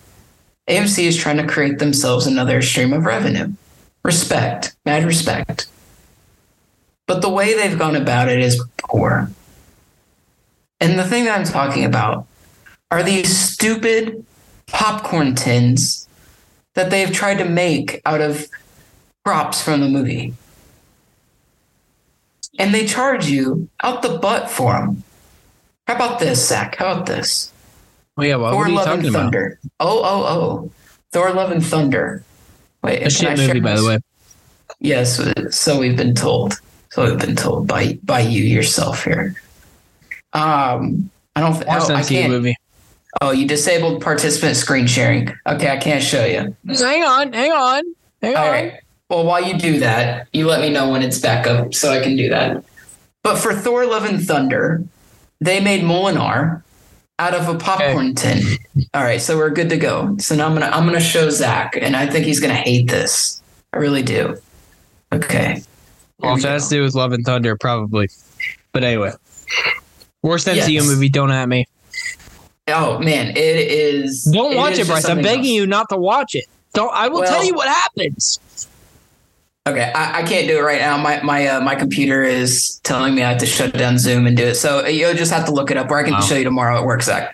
[0.68, 3.54] AMC is trying to create themselves another stream of revenue.
[4.04, 5.68] Respect, mad respect.
[7.08, 9.30] But the way they've gone about it is poor.
[10.80, 12.28] And the thing that I'm talking about
[12.92, 14.26] are these stupid
[14.68, 16.08] popcorn tins
[16.74, 18.48] that they've tried to make out of
[19.24, 20.34] props from the movie.
[22.58, 25.04] And they charge you out the butt for them.
[25.88, 26.78] How about this, Zach?
[26.78, 27.52] How about this?
[28.18, 29.22] Well, yeah, what, Thor what are you Love and talking about?
[29.24, 29.60] Thunder.
[29.80, 30.72] Oh, oh, oh.
[31.12, 32.24] Thor Love and Thunder.
[32.84, 34.00] Wait, A shit movie, by the way.
[34.80, 35.20] Yes,
[35.56, 36.60] so we've been told.
[36.92, 39.36] So we've been told by by you yourself here.
[40.34, 41.54] Um, I don't.
[41.54, 42.32] th- Worst oh, I can't.
[42.32, 42.56] movie.
[43.22, 45.30] Oh, you disabled participant screen sharing.
[45.48, 46.56] Okay, I can't show you.
[46.68, 47.84] Hang on, hang on,
[48.22, 48.52] hang All on.
[48.52, 48.74] right.
[49.10, 52.02] Well, while you do that, you let me know when it's back up so I
[52.02, 52.64] can do that.
[53.24, 54.84] But for Thor: Love and Thunder,
[55.42, 56.64] they made Mjolnir
[57.20, 58.42] out of a popcorn tin.
[58.94, 60.16] All right, so we're good to go.
[60.20, 63.42] So now I'm gonna I'm gonna show Zach, and I think he's gonna hate this.
[63.74, 64.38] I really do.
[65.14, 65.62] Okay.
[66.20, 68.10] Well, Here if we it has to do with Love and Thunder, probably.
[68.72, 69.12] But anyway,
[70.24, 70.86] worst MCU Yes.
[70.88, 71.10] movie.
[71.10, 71.66] Don't at me.
[72.68, 74.24] Oh man, it is.
[74.34, 75.06] Don't watch is it, Bryce.
[75.06, 75.48] I'm begging else.
[75.48, 76.46] you not to watch it.
[76.74, 76.92] Don't.
[76.94, 78.40] I will Well- tell you what happens.
[79.68, 80.96] Okay, I, I can't do it right now.
[80.96, 84.38] My my uh, my computer is telling me I have to shut down Zoom and
[84.38, 84.56] do it.
[84.56, 86.22] So uh, you'll just have to look it up, or I can Wow.
[86.22, 87.34] show you tomorrow at work, Zach.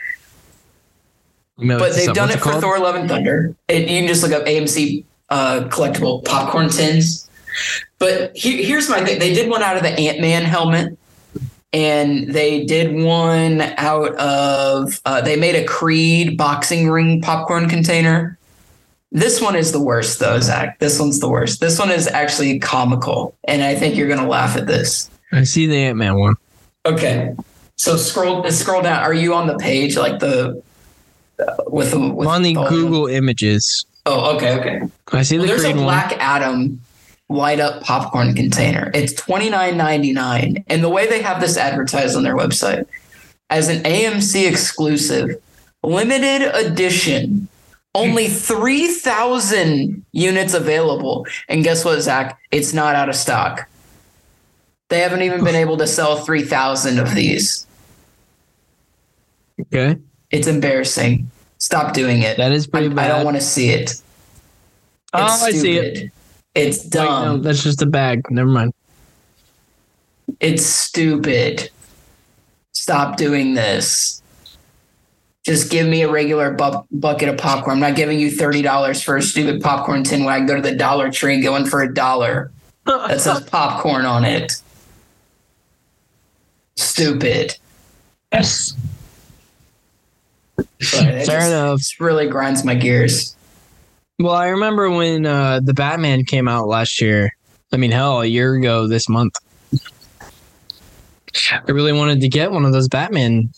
[1.58, 3.54] But they've done it for Thor: Love and Thunder.
[3.68, 7.30] It, you can just look up AMC uh, collectible popcorn tins.
[8.00, 10.98] But he, here's my thing: they did one out of the Ant Man helmet,
[11.74, 15.02] and they did one out of.
[15.04, 18.38] Uh, they made a Creed boxing ring popcorn container.
[19.12, 20.80] This one is the worst, though, Zach.
[20.80, 21.60] This one's the worst.
[21.60, 25.10] This one is actually comical, and I think you're gonna laugh at this.
[25.34, 26.36] I see the Ant Man one.
[26.86, 27.36] Okay,
[27.76, 29.04] so scroll scroll down.
[29.04, 30.62] Are you on the page like the
[31.40, 33.86] uh, with the with on the the- Google images.
[34.06, 34.82] Oh, okay, okay.
[35.12, 35.84] I see Well, the there's a Creed one.
[35.86, 36.82] Black Adam
[37.30, 38.92] light up popcorn container.
[38.94, 42.86] It's twenty nine ninety nine, and the way they have this advertised on their website
[43.50, 45.36] as an AMC exclusive,
[45.84, 47.48] limited edition,
[47.96, 51.26] only three thousand units available.
[51.50, 52.40] And guess what, Zach?
[52.52, 53.68] It's not out of stock.
[54.90, 57.66] They haven't even been able to sell three thousand of these.
[59.62, 59.98] Okay,
[60.32, 61.30] It's embarrassing.
[61.60, 62.38] Stop doing it.
[62.38, 63.08] that is I, pretty I bad.
[63.10, 63.82] don't want to see it.
[63.92, 64.04] It's
[65.14, 66.10] Oh, I see it.
[66.56, 67.42] It's Wait, no, dumb.
[67.44, 68.26] that's just a bag.
[68.32, 68.74] Never mind.
[70.40, 71.70] It's stupid.
[72.74, 74.21] Stop doing this.
[75.44, 77.76] Just give me a regular bu- bucket of popcorn.
[77.76, 80.62] I'm not giving you thirty dollars for a stupid popcorn tin when I go to
[80.62, 82.52] the Dollar Tree and get one for a dollar
[82.86, 84.54] that says popcorn on it.
[86.76, 87.58] Stupid.
[88.32, 88.74] yes.
[90.56, 91.78] But it Fair just- enough.
[91.80, 93.36] Just really grinds my gears.
[94.20, 97.36] Well, I remember when uh, the Batman came out last year.
[97.74, 99.34] I mean, hell, a year ago this month.
[101.52, 103.52] I really wanted to get one of those Batman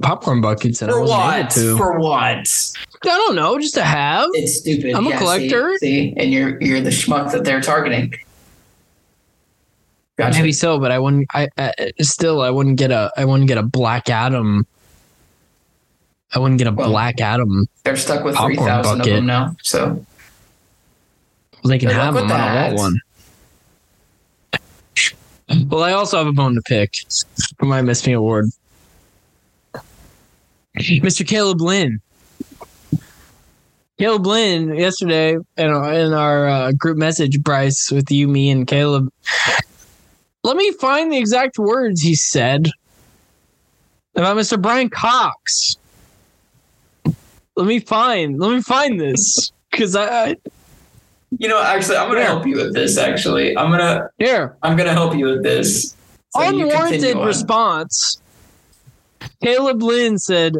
[0.00, 1.50] popcorn buckets, and I For wasn't able what?
[1.50, 1.76] to.
[1.76, 2.72] For what?
[3.04, 4.26] I don't know, just to have.
[4.32, 4.94] It's stupid.
[4.94, 5.76] I'm a collector.
[5.78, 8.14] See, and you're you're the schmuck that they're targeting.
[10.16, 10.38] Gotcha.
[10.38, 11.26] Maybe so, but I wouldn't.
[11.34, 13.12] I, I still, I wouldn't get a.
[13.16, 14.66] I wouldn't get a Black Adam.
[16.34, 17.66] I wouldn't get a Well, Black Adam.
[17.84, 19.14] They're stuck with Popcorn three thousand of bucket.
[19.14, 19.54] them now.
[19.62, 20.04] So
[21.64, 22.24] They can Good luck have them.
[22.24, 22.66] I that.
[22.70, 23.00] don't want
[25.48, 25.68] one.
[25.68, 26.94] Well, I also have a bone to pick
[27.58, 28.46] for my Miss Me Award.
[31.02, 31.26] Mr.
[31.26, 32.00] Caleb Lynn.
[33.98, 38.66] Caleb Lynn, yesterday in our, in our uh, group message, Bryce, with you, me, and
[38.66, 39.08] Caleb.
[40.44, 42.68] Let me find the exact words he said
[44.14, 44.60] about Mr.
[44.60, 45.76] Brian Cox.
[47.56, 48.38] Let me find.
[48.38, 50.34] Let me find this because I, I
[51.38, 52.26] you know, actually, I'm gonna Yeah.
[52.26, 52.98] help you with this.
[52.98, 54.56] Actually, I'm gonna here.
[54.62, 55.96] I'm gonna help you with this.
[56.30, 57.26] So unwarranted on.
[57.26, 58.20] response.
[59.42, 60.56] Caleb Lynn said,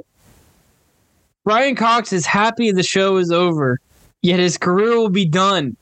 [1.45, 3.81] Brian Cox is happy the show is over,
[4.23, 5.77] yet his career will be done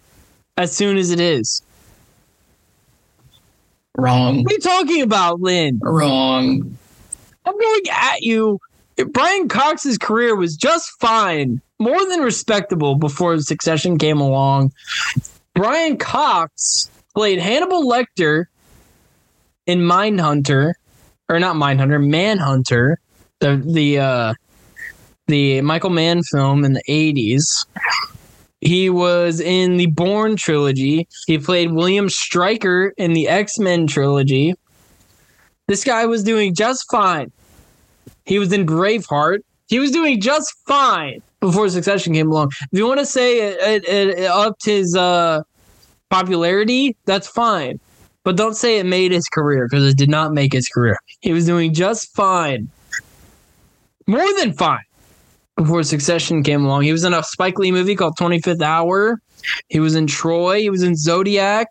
[0.57, 1.63] as soon as it is.
[3.97, 4.43] Wrong.
[4.43, 5.81] What are you talking about, Lynn?
[5.83, 6.77] Wrong.
[7.47, 8.61] I'm going at you.
[9.11, 14.73] Brian Cox's career was just fine, more than respectable before Succession came along.
[15.55, 18.47] Brian Cox played Hannibal Lecter
[19.67, 20.75] in Mindhunter,
[21.29, 22.99] or not Mindhunter, Manhunter,
[23.41, 24.35] the the uh,
[25.27, 27.67] the Michael Mann film in the '80s.
[28.61, 31.07] He was in the Bourne trilogy.
[31.27, 34.55] He played William Stryker in the X Men trilogy.
[35.69, 37.31] This guy was doing just fine.
[38.25, 39.41] He was in Braveheart.
[39.69, 42.53] He was doing just fine before Succession came along.
[42.73, 45.43] If you want to say it, it, it upped his uh,
[46.11, 47.81] popularity, that's fine.
[48.25, 50.97] But don't say it made his career because it did not make his career.
[51.21, 52.71] He was doing just fine.
[54.07, 54.85] More than fine
[55.57, 56.83] before Succession came along.
[56.83, 59.21] He was in a Spike Lee movie called 25th Hour.
[59.69, 60.61] He was in Troy.
[60.61, 61.69] He was in Zodiac.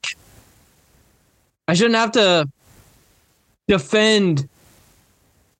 [1.68, 2.48] I shouldn't have to
[3.68, 4.48] defend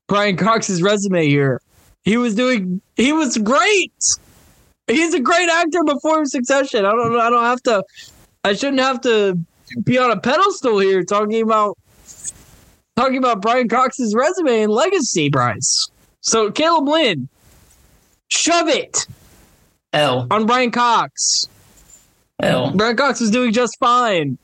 [0.08, 1.60] Brian Cox's resume here.
[2.04, 3.94] He was doing he was great.
[4.88, 6.86] He's a great actor before Succession.
[6.86, 7.84] I don't I don't have to
[8.44, 9.40] I shouldn't have to
[9.84, 11.78] be on a pedestal here talking about
[12.96, 15.90] talking about Brian Cox's resume and legacy, Bryce.
[16.22, 17.28] So Caleb Lynn,
[18.30, 19.08] shove it
[19.94, 21.48] L on Brian Cox.
[22.42, 22.72] L.
[22.72, 24.38] Brian Cox was doing just fine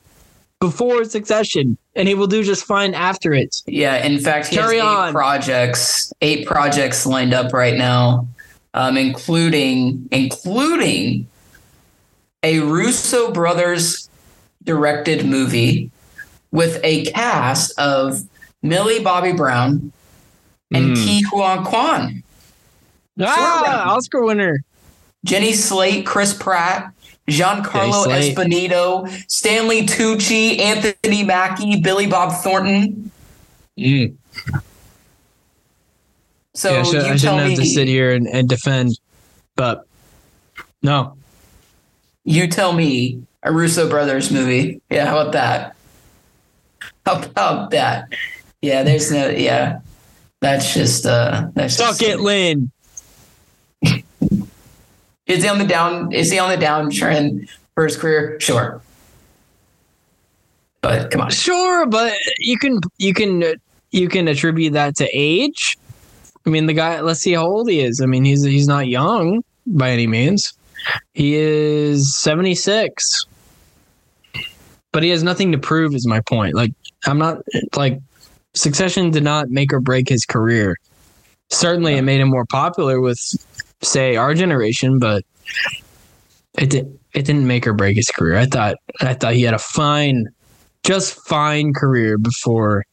[0.60, 3.56] before Succession, and he will do just fine after it.
[3.66, 5.12] Yeah, in fact, he Carry has eight on.
[5.12, 8.28] projects, eight projects lined up right now,
[8.74, 11.26] um, including including
[12.42, 14.09] a Russo brothers
[14.64, 15.90] directed movie
[16.50, 18.22] with a cast of
[18.62, 19.92] Millie Bobby Brown
[20.72, 21.22] and Mm.
[21.22, 22.22] Ke Huy Quan,
[23.20, 24.62] Ah, Oscar winner.
[25.24, 26.92] Jenny Slate, Chris Pratt,
[27.28, 33.10] Giancarlo Esposito, Stanley Tucci, Anthony Mackie, Billy Bob Thornton.
[36.54, 38.48] So yeah, I, should, you I tell shouldn't me, have to sit here and, and
[38.48, 38.98] defend,
[39.56, 39.86] but
[40.82, 41.16] no.
[42.24, 44.80] you tell me a Russo brothers movie.
[44.90, 45.76] Yeah, how about that?
[47.06, 48.12] How about that?
[48.62, 49.80] Yeah, there's no yeah.
[50.40, 52.70] That's just uh that's Suck just, it, Lynn.
[55.26, 58.40] Is he on the down is he on the downtrend for his career?
[58.40, 58.80] Sure.
[60.80, 61.30] But come on.
[61.30, 63.44] Sure, but you can you can
[63.92, 65.78] you can attribute that to age.
[66.46, 67.00] I mean, the guy.
[67.00, 68.00] Let's see how old he is.
[68.00, 70.52] I mean, he's he's not young by any means.
[71.12, 73.24] He is seventy six,
[74.92, 75.94] but he has nothing to prove.
[75.94, 76.54] Is my point.
[76.54, 76.72] Like
[77.06, 77.42] I'm not
[77.76, 78.00] like
[78.54, 80.76] Succession did not make or break his career.
[81.50, 83.18] Certainly, it made him more popular with,
[83.82, 85.24] say, our generation, but
[86.58, 88.36] it did it didn't make or break his career.
[88.36, 90.26] I thought I thought he had a fine,
[90.84, 92.84] just fine career before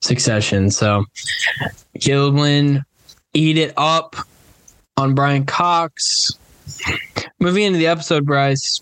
[0.00, 0.70] Succession.
[0.70, 1.04] So
[1.98, 2.82] Gilliland,
[3.34, 4.16] eat it up
[4.96, 6.32] on Brian Cox.
[7.40, 8.80] Moving into the episode, Bryce.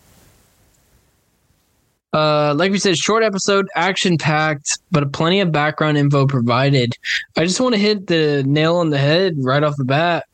[2.12, 6.94] Uh, like we said, short episode, action packed, but plenty of background info provided.
[7.36, 10.24] I just want to hit the nail on the head right off the bat.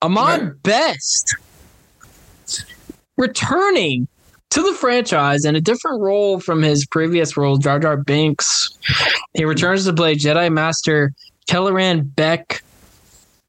[0.00, 0.50] Ahmed Yeah.
[0.62, 1.34] Best
[3.16, 4.08] returning
[4.50, 8.78] to the franchise in a different role from his previous role, Jar Jar Binks.
[9.34, 11.12] He returns to play Jedi Master
[11.48, 12.62] Kelleran Beck,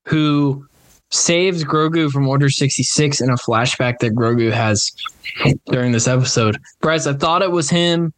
[0.06, 0.68] who
[1.12, 4.92] saves Grogu from Order 66 in a flashback that Grogu has
[5.68, 6.58] during this episode.
[6.82, 8.14] Bryce, I thought it was him.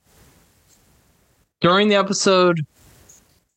[1.62, 2.66] During the episode,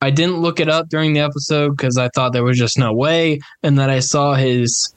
[0.00, 2.92] I didn't look it up during the episode because I thought there was just no
[2.92, 3.40] way.
[3.62, 4.94] And then I saw his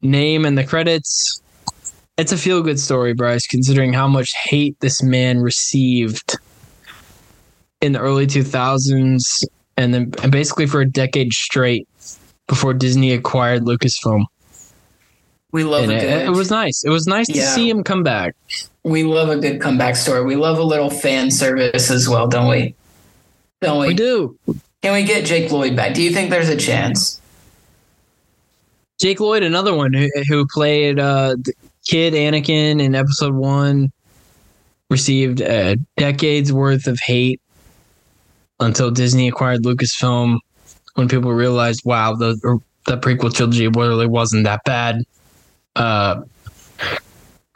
[0.00, 1.40] name in the credits.
[2.16, 6.36] It's a feel good story, Bryce, considering how much hate this man received
[7.80, 9.44] in the early 2000s
[9.76, 11.88] and then and basically for a decade straight
[12.46, 14.24] before Disney acquired Lucasfilm.
[15.52, 16.84] We love And a it, good it was nice.
[16.84, 18.34] It was nice to see him come back.
[18.82, 20.24] we love a good comeback story.
[20.24, 22.74] We love a little fan service as well, don't we?
[23.60, 23.88] Don't we?
[23.88, 24.36] We do.
[24.82, 25.94] Can we get Jake Lloyd back?
[25.94, 27.20] Do you think there's a chance?
[29.00, 31.36] Jake Lloyd, another one who, who played uh,
[31.86, 33.92] kid Anakin in episode one,
[34.90, 37.40] received a decades worth of hate
[38.60, 40.38] until Disney acquired Lucasfilm.
[40.94, 45.02] When people realized, wow, the the prequel trilogy really wasn't that bad.
[45.74, 46.22] Uh,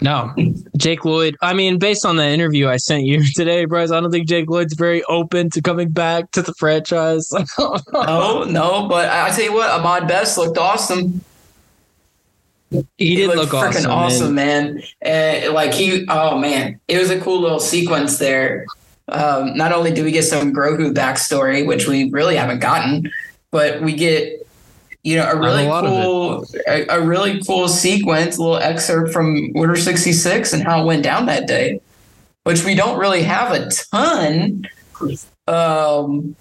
[0.01, 0.33] no,
[0.77, 1.37] Jake Lloyd.
[1.43, 4.49] I mean, based on the interview I sent you today, Bryce, I don't think Jake
[4.49, 7.31] Lloyd's very open to coming back to the franchise.
[7.93, 11.21] No, no, but I I tell you what, Ahmed Best looked awesome.
[12.97, 14.35] he did looked look freaking awesome.
[14.35, 14.79] man.
[14.79, 15.47] awesome, man.
[15.49, 18.67] Uh, like he, oh man, it was a cool little sequence there.
[19.09, 23.11] Um, not only do we get some Grogu backstory, which we really haven't gotten,
[23.51, 24.47] but we get
[25.03, 25.71] you know a a really it.
[25.71, 30.83] cool, a, a really cool sequence, a little excerpt from Order sixty six and how
[30.83, 31.81] it went down that day,
[32.45, 34.67] which we don't really have a ton.
[35.47, 36.37] Um,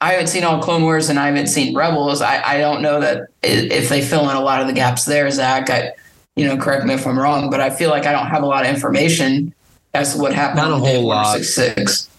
[0.00, 2.20] I haven't seen all Clone Wars and I haven't seen Rebels.
[2.20, 5.30] I, I don't know that if they fill in a lot of the gaps there,
[5.30, 5.70] Zach.
[5.70, 5.92] I,
[6.36, 8.46] you know, correct me if I'm wrong, but I feel like I don't have a
[8.46, 9.54] lot of information
[9.94, 10.58] as to what happened.
[10.58, 11.36] Not a whole lot.
[11.36, 12.10] 66.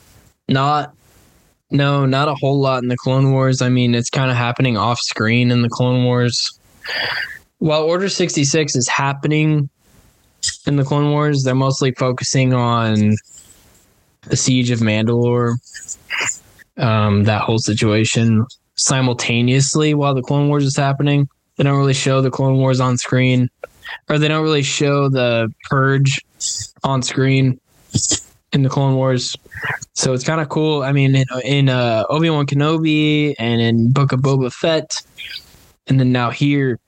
[0.47, 0.95] Not,
[1.71, 3.61] no, not a whole lot in the Clone Wars.
[3.61, 6.59] I mean, it's kind of happening off screen in the Clone Wars.
[7.59, 9.69] While Order 66 is happening
[10.67, 13.15] in the Clone Wars, they're mostly focusing on
[14.21, 15.55] the Siege of Mandalore,
[16.77, 18.45] um, that whole situation
[18.75, 21.27] simultaneously while the Clone Wars is happening.
[21.57, 23.49] They don't really show the Clone Wars on screen,
[24.09, 26.21] or they don't really show the Purge
[26.83, 27.59] on screen
[28.55, 29.35] in the Clone Wars.
[29.93, 30.81] So it's kind of cool.
[30.81, 35.01] I mean, in, in uh, Obi Wan Kenobi and in Book of Boba Fett,
[35.87, 36.79] and then now here,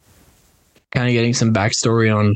[0.91, 2.35] kind of getting some backstory on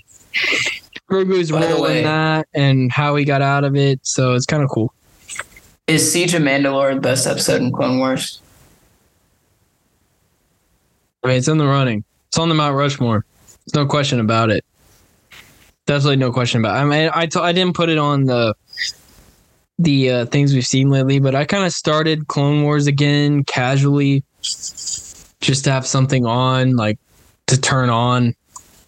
[1.09, 3.99] Grogu's role in that and how he got out of it.
[4.03, 4.93] So it's kind of cool.
[5.87, 8.39] Is Siege of Mandalore the best episode in Clone Wars?
[11.23, 12.03] I mean, it's in the running.
[12.27, 13.25] It's on the Mount Rushmore.
[13.65, 14.63] There's no question about it.
[15.85, 16.77] Definitely no question about.
[16.77, 16.79] It.
[16.79, 18.55] I mean, I t- I didn't put it on the
[19.79, 24.23] the uh, things we've seen lately, but I kind of started Clone Wars again casually,
[24.41, 26.99] just to have something on, like
[27.47, 28.35] to turn on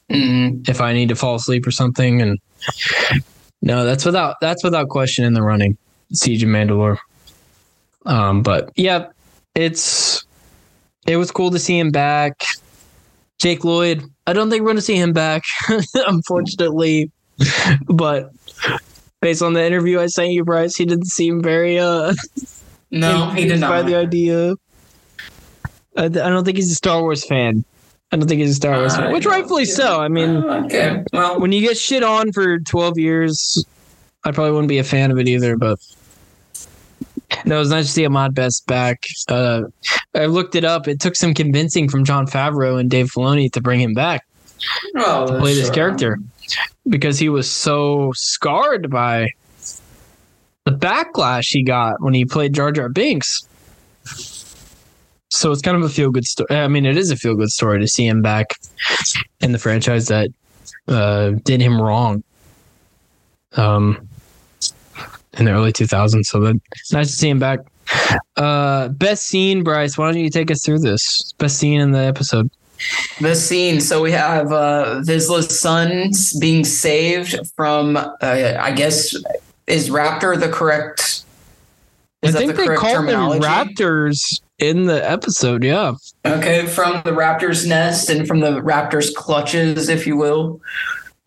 [0.09, 2.21] Mm, if I need to fall asleep or something.
[2.21, 2.39] And
[3.61, 5.77] no, that's without that's without question in the running.
[6.13, 6.97] Siege of Mandalore.
[8.05, 9.07] Um, but yeah,
[9.55, 10.25] it's
[11.07, 12.43] it was cool to see him back.
[13.39, 14.03] Jake Lloyd.
[14.27, 15.43] I don't think we're gonna see him back,
[15.95, 17.11] unfortunately.
[17.87, 18.31] but
[19.23, 22.13] based on the interview I sent you, Bryce, he didn't seem very uh
[22.91, 24.53] no, he did enthused by the idea.
[25.95, 27.63] I, I don't think he's a Star Wars fan.
[28.11, 30.01] I don't think he's a Star Wars fan, Uh, which rightfully so.
[30.01, 31.03] I mean, Uh, okay.
[31.13, 33.65] Well, when you get shit on for 12 years,
[34.23, 35.79] I probably wouldn't be a fan of it either, but
[37.45, 39.05] no, it was nice to see Ahmed Best back.
[39.27, 39.63] Uh,
[40.13, 40.87] I looked it up.
[40.87, 44.25] It took some convincing from Jon Favreau and Dave Filoni to bring him back
[44.93, 45.73] well, to play this sure.
[45.73, 46.19] character
[46.87, 49.29] because he was so scarred by
[50.65, 53.47] the backlash he got when he played Jar Jar Binks.
[55.29, 56.55] So it's kind of a feel good story.
[56.55, 58.55] I mean, it is a feel good story to see him back
[59.41, 60.29] in the franchise that
[60.87, 62.23] uh, did him wrong
[63.53, 64.07] um,
[65.33, 66.25] in the early 2000s.
[66.25, 66.59] So that
[66.91, 67.59] nice to see him back.
[68.37, 69.97] Uh, best scene, Bryce.
[69.97, 71.33] Why don't you take us through this?
[71.33, 72.49] Best scene in the episode.
[73.21, 73.79] The scene.
[73.79, 79.15] So we have uh, Vizsla's sons being saved from, uh, I guess,
[79.67, 81.23] is Raptor the correct?
[82.21, 83.41] Is I think the they correct called them?
[83.41, 85.63] Raptors in the episode.
[85.63, 85.95] Yeah.
[86.25, 90.61] Okay, from the raptor's nest and from the raptor's clutches, if you will.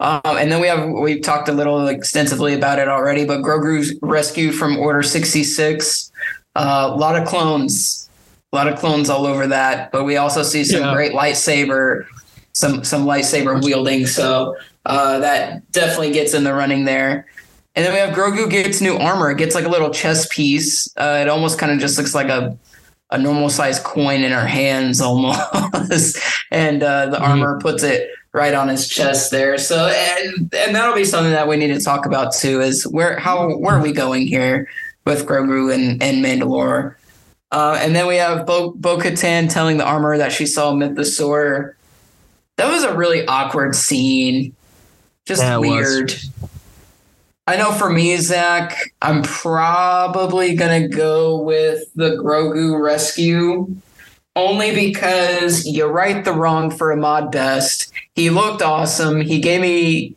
[0.01, 3.95] Um, and then we have we've talked a little extensively about it already, but Grogu's
[4.03, 6.11] rescue from Order sixty six.
[6.55, 8.06] Uh, a lot of clones,
[8.53, 9.91] a lot of clones all over that.
[9.93, 10.95] But we also see some Yeah.
[10.95, 12.05] great lightsaber,
[12.53, 14.07] some some lightsaber wielding.
[14.07, 17.27] So uh, that definitely gets in the running there.
[17.75, 19.31] And then we have Grogu gets new armor.
[19.31, 20.89] It gets like a little chest piece.
[20.97, 22.57] Uh, it almost kind of just looks like a
[23.13, 26.19] a normal sized coin in her hands almost.
[26.51, 27.21] and uh, the Mhm.
[27.29, 29.59] armor puts it right on his chest there.
[29.59, 33.19] So and, and that'll be something that we need to talk about too is where
[33.19, 34.69] how where are we going here
[35.05, 36.95] with Grogu and, and Mandalore?
[37.53, 41.75] Uh, and then we have Bo Katan telling the armor that she saw Mythosaur.
[42.57, 44.55] That was a really awkward scene.
[45.27, 45.69] Just Yeah, was.
[45.69, 46.15] weird.
[47.49, 53.73] I know for me, Zach, I'm probably gonna go with the Grogu rescue,
[54.35, 57.93] only because you right the wrong for Ahmed Best.
[58.17, 59.21] He looked awesome.
[59.21, 60.17] He gave me.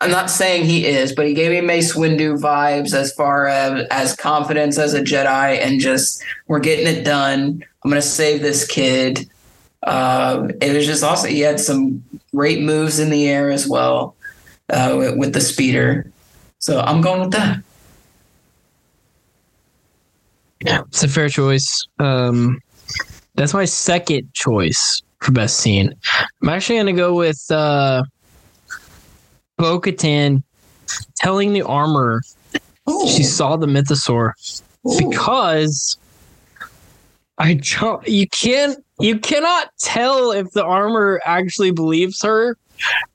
[0.00, 3.86] I'm not saying he is, but he gave me Mace Windu vibes as far as,
[3.90, 7.64] as confidence as a Jedi and just we're getting it done.
[7.84, 9.28] I'm gonna save this kid.
[9.84, 11.30] Um, it was just awesome.
[11.30, 12.02] He had some
[12.34, 14.16] great moves in the air as well
[14.70, 16.10] uh, with, with the speeder.
[16.58, 17.62] So I'm going with that.
[20.64, 21.86] Yeah, it's a fair choice.
[21.98, 22.60] Um,
[23.34, 25.94] that's my second choice for best scene.
[26.42, 28.02] I'm actually to go with uh,
[29.56, 30.42] Bo Katan
[31.16, 32.52] telling the armor she
[32.86, 33.22] oh.
[33.22, 34.32] saw the mythosaur
[34.84, 35.10] oh.
[35.10, 35.96] because
[37.38, 42.56] I don't, you can't you cannot tell if the armor actually believes her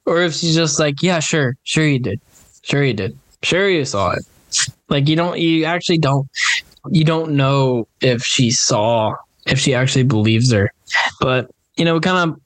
[0.06, 2.20] or if she's just like yeah sure sure you did
[2.64, 4.26] sure you did sure you saw it.
[4.90, 6.28] Like you don't you actually don't
[6.90, 9.16] you don't know if she saw
[9.46, 10.72] if she actually believes her.
[11.22, 12.42] But you know we kind of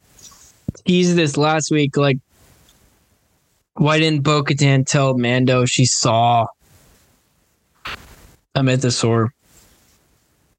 [0.85, 2.17] teased this last week like
[3.75, 6.45] why didn't bo-katan tell mando she saw
[8.55, 9.29] a mythosaur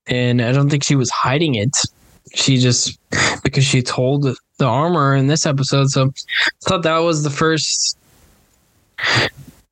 [0.06, 1.76] and i don't think she was hiding it.
[2.34, 2.98] She just
[3.44, 4.26] because she told
[4.58, 7.96] the armor in this episode so i thought that was the first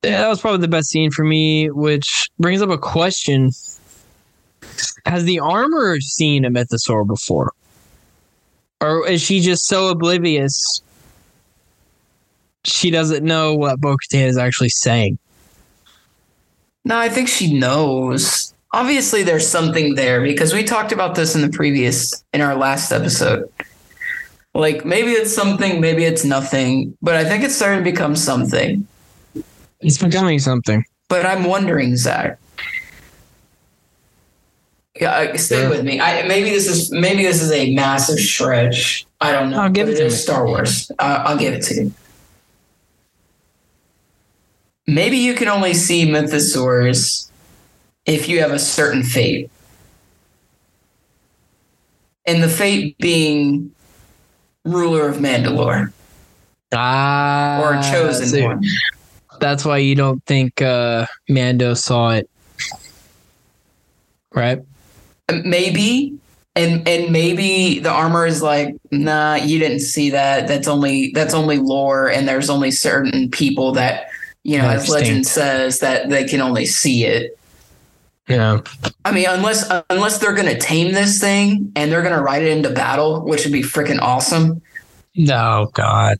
[0.05, 3.51] yeah, that was probably the best scene for me which brings up a question.
[5.07, 7.53] Has the armor seen a mythosaur before?
[8.81, 10.83] Or is she just so oblivious
[12.65, 15.19] she doesn't know what bo-katan is actually saying
[16.85, 18.55] No, I think she knows.
[18.75, 22.91] Obviously, there's something there because we talked about this in the previous, in our last
[22.91, 23.49] episode.
[24.55, 28.87] Like maybe it's something, maybe it's nothing, but I think it's starting to become something.
[29.81, 32.39] it's becoming something But I'm wondering, Zach.
[35.01, 35.69] Yeah, uh, stay Yeah.
[35.71, 36.01] with me.
[36.01, 39.07] I maybe this is maybe this is a massive stretch.
[39.21, 39.61] I don't know.
[39.61, 40.23] I'll give but it to is.
[40.23, 40.91] Star Wars.
[40.99, 41.93] Uh, I'll give it to you.
[44.87, 47.31] Maybe you can only see mythosaurs
[48.05, 49.51] if you have a certain fate.
[52.27, 53.73] And the fate being
[54.65, 55.93] ruler of Mandalore.
[56.73, 58.65] Ah or chosen so one.
[59.41, 62.31] that's why you don't think uh mando saw it.
[64.35, 64.61] Right?
[65.45, 66.19] Maybe.
[66.55, 70.49] And and maybe the armor is like nah you didn't see that.
[70.49, 74.12] That's only that's only lore and there's only certain people that
[74.45, 77.39] you know as legend says that they can only see it.
[78.29, 78.61] Yeah.
[79.05, 82.71] I mean unless unless they're gonna tame this thing and they're gonna ride it into
[82.71, 84.63] battle which would be freaking awesome.
[85.15, 86.19] No god.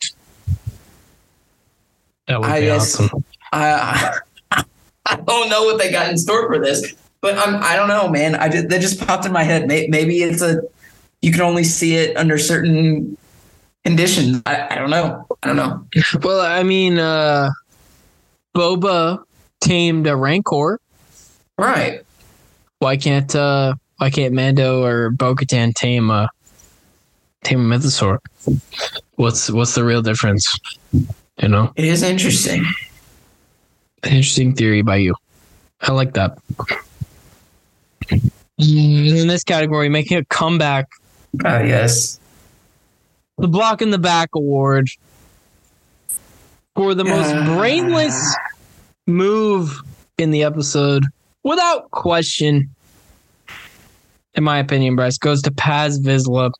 [2.27, 3.25] That would I be guess- awesome.
[3.53, 4.19] I
[5.07, 8.09] i don't know what they got in store for this but i'm i don't know
[8.09, 8.37] man.
[8.37, 9.67] I just, that just popped in my head.
[9.67, 10.63] Maybe it's a
[11.23, 13.17] you can only see it under certain
[13.85, 14.43] conditions.
[14.45, 15.25] I, I don't know.
[15.43, 15.85] I don't know.
[16.23, 17.51] Well, I mean, uh,
[18.55, 19.23] Boba
[19.61, 20.81] tamed a Rancor.
[21.59, 22.03] Right.
[22.79, 26.29] Why can't uh, why can't Mando or Bo-Katan tame a
[27.45, 28.19] tame a Mythosaur?
[29.17, 30.59] What's what's the real difference?
[30.93, 32.65] You know, It is interesting.
[34.05, 35.15] interesting theory by you.
[35.81, 36.39] I like that.
[38.61, 40.89] Mm, In this category, making a comeback,
[41.45, 42.21] Oh yes.
[43.39, 44.89] the Block in the Back Award
[46.75, 48.37] for the most brainless
[49.07, 49.81] move
[50.19, 51.05] in the episode,
[51.43, 52.71] without question.
[54.35, 56.53] In my opinion, Bryce goes to Paz Vizsla.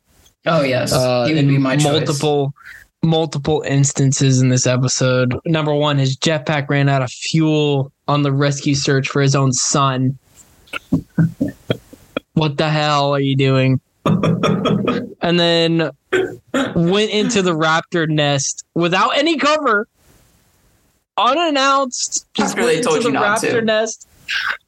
[0.45, 0.93] Oh yes.
[0.93, 1.83] uh, he would be my choice.
[1.85, 2.53] multiple
[3.01, 5.37] multiple instances in this episode.
[5.45, 9.51] Number one, his jetpack ran out of fuel on the rescue search for his own
[9.51, 10.17] son.
[12.33, 13.79] what the hell are you doing?
[14.05, 15.91] and then
[16.75, 19.87] went into the raptor nest without any cover,
[21.17, 22.25] unannounced.
[22.33, 23.61] Just After they told into you the not raptor to.
[23.61, 24.07] nest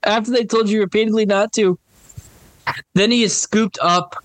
[0.03, 1.77] after they told you repeatedly not to.
[2.93, 4.15] Then he is scooped up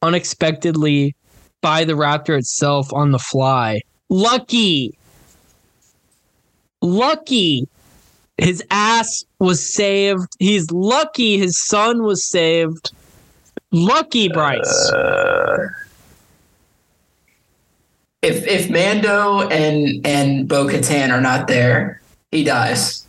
[0.00, 1.14] unexpectedly
[1.60, 3.80] by the raptor itself on the fly.
[4.08, 4.96] Lucky.
[6.80, 7.68] Lucky.
[8.38, 10.34] His ass was saved.
[10.38, 12.92] He's lucky his son was saved.
[13.70, 14.90] Lucky Bryce.
[14.90, 15.68] Uh,
[18.22, 22.00] if if Mando and and Bo Katan are not there,
[22.30, 23.06] he dies.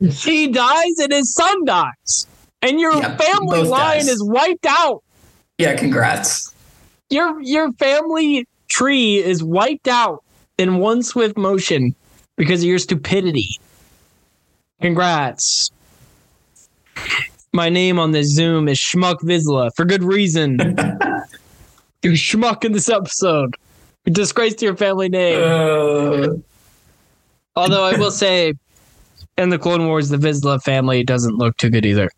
[0.00, 2.26] he dies and his son dies.
[2.62, 4.08] And your Yeah, family line dies.
[4.08, 5.02] is wiped out.
[5.58, 6.52] Yeah, congrats.
[7.10, 10.22] Your your family tree is wiped out
[10.58, 11.94] in one swift motion
[12.36, 13.58] because of your stupidity.
[14.80, 15.70] Congrats.
[17.52, 20.58] My name on this Zoom is Schmuck Vizsla for good reason.
[22.02, 23.54] You're schmuck in this episode.
[24.06, 25.40] You to your family name.
[25.42, 26.28] Uh,
[27.56, 28.54] Although I will say,
[29.38, 32.10] in the Clone Wars, the Vizsla family doesn't look too good either.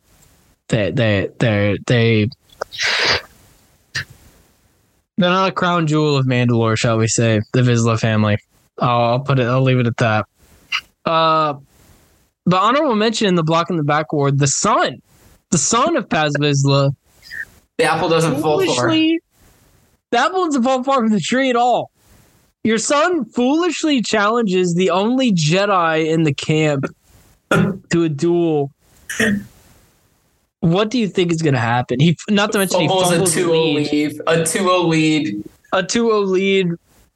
[0.69, 2.29] They they they they
[5.19, 7.41] they're not a crown jewel of Mandalore, shall we say?
[7.53, 8.39] The Vizsla family.
[8.79, 9.47] I'll, I'll put it.
[9.47, 10.27] I'll leave it at that.
[11.05, 11.55] Uh,
[12.45, 15.01] but honorable mention in the block in the back ward, the son,
[15.51, 16.95] the son of Paz Vizsla,
[17.79, 18.89] the apple doesn't fall far.
[20.11, 21.91] That one doesn't fall far from the tree at all.
[22.65, 26.87] Your son foolishly challenges the only Jedi in the camp
[27.51, 28.73] to a duel.
[30.61, 32.01] What do you think is going to happen?
[32.01, 33.93] He, not to mention, he Fumbles a fumbles the 2 lead.
[33.93, 34.21] lead.
[34.27, 35.45] A 2 lead.
[35.73, 36.67] a 2-0 lead,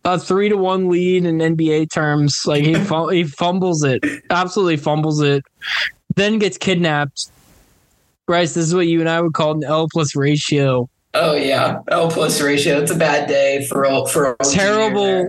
[0.04, 2.42] a three to one lead in NBA terms.
[2.46, 5.42] Like he he fumbles it, absolutely fumbles it,
[6.14, 7.30] then gets kidnapped.
[8.26, 10.88] Bryce, this is what you and I would call an L plus ratio.
[11.14, 12.78] Oh yeah, L plus ratio.
[12.80, 15.28] It's a bad day for a- for a Terrible,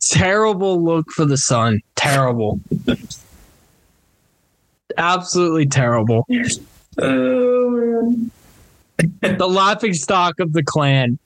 [0.00, 1.80] terrible look for the sun.
[1.96, 2.60] Terrible.
[4.96, 6.26] Absolutely terrible.
[6.98, 8.30] Oh, man.
[9.20, 11.18] The laughing stock of the clan,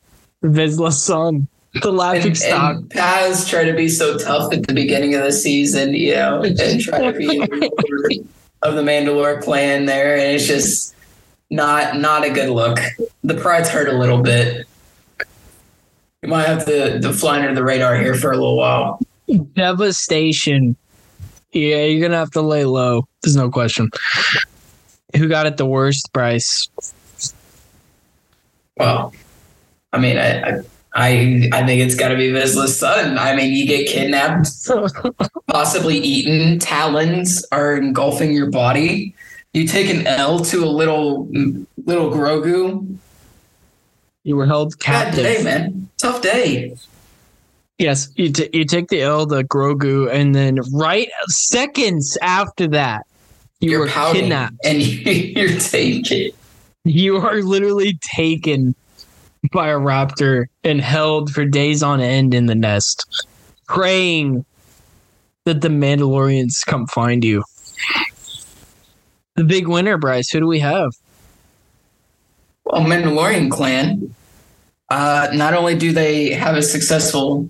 [0.43, 1.47] Vizsla son.
[1.81, 2.77] The laughing and, stock.
[2.77, 6.43] and Paz tried to be so tough at the beginning of the season, you know,
[6.43, 7.41] and try to be
[8.63, 10.92] of the Mandalore clan there, and it's just
[11.53, 12.79] not not a good look.
[13.23, 14.67] The pride's hurt a little bit.
[16.23, 19.01] You might have to, to fly under the radar here for a little while.
[19.55, 20.77] devastation.
[21.53, 23.07] Yeah, you're gonna have to lay low.
[23.23, 23.91] There's no question.
[25.17, 26.69] Who got it the worst, Bryce?
[28.79, 29.13] Well,
[29.93, 30.63] I mean, I I
[30.95, 33.19] I, I think it's got to be Vizsla's son.
[33.19, 34.49] I mean, you get kidnapped,
[35.49, 36.59] possibly eaten.
[36.59, 39.15] Talons are engulfing your body.
[39.53, 41.29] You take an L to a little
[41.85, 42.97] little Grogu.
[44.25, 45.25] You were held captive.
[45.25, 45.89] Bad day, man.
[45.99, 46.75] Tough day.
[47.79, 53.05] Yes, you t- you take the L, the Grogu, and then right seconds after that,
[53.61, 54.57] you You're were kidnapped.
[54.65, 56.31] and you're taken.
[56.85, 58.75] You are literally taken
[59.53, 63.27] by a raptor and held for days on end in the nest,
[63.67, 64.45] praying
[65.45, 67.43] that the Mandalorians come find you.
[69.37, 70.31] The big winner, Bryce.
[70.31, 70.93] Who do we have?
[72.65, 74.15] Well, Mandalorian clan.
[74.89, 77.49] Uh, not only do they have a successful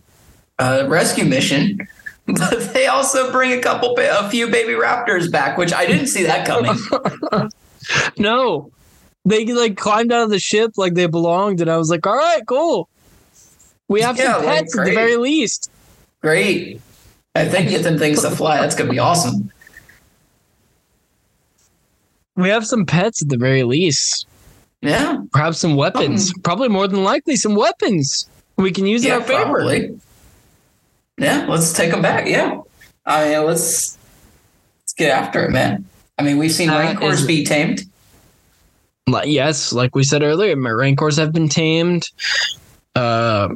[0.58, 1.78] uh, rescue mission,
[2.26, 6.22] but they also bring a couple, a few baby raptors back, which I didn't see
[6.24, 6.76] that coming.
[8.16, 8.70] No,
[9.24, 12.16] they like climbed out of the ship like they belonged, and I was like, "All
[12.16, 12.88] right, cool.
[13.88, 15.68] We have Yeah, some like, pets at the very least."
[16.20, 16.80] Great.
[17.34, 18.60] I think get them things to fly.
[18.60, 19.50] That's gonna be awesome.
[22.36, 24.26] We have some pets at the very least.
[24.80, 25.18] Yeah.
[25.32, 26.30] Perhaps some weapons.
[26.34, 28.26] Um, Probably more than likely some weapons.
[28.56, 29.44] We can use it in Yeah, our favor.
[29.44, 30.00] probably.
[31.18, 32.26] Yeah, let's take them back.
[32.26, 32.60] Yeah,
[33.06, 33.96] I mean, let's
[34.82, 35.84] let's get after it, man.
[36.18, 37.82] I mean, we've seen Uh, rancors be tamed.
[39.24, 42.08] Yes, like we said earlier, my rancors have been tamed.
[42.96, 43.50] Uh,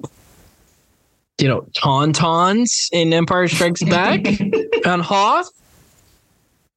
[1.41, 4.27] you know, tauntauns in Empire Strikes Back
[4.87, 5.51] on Hoth.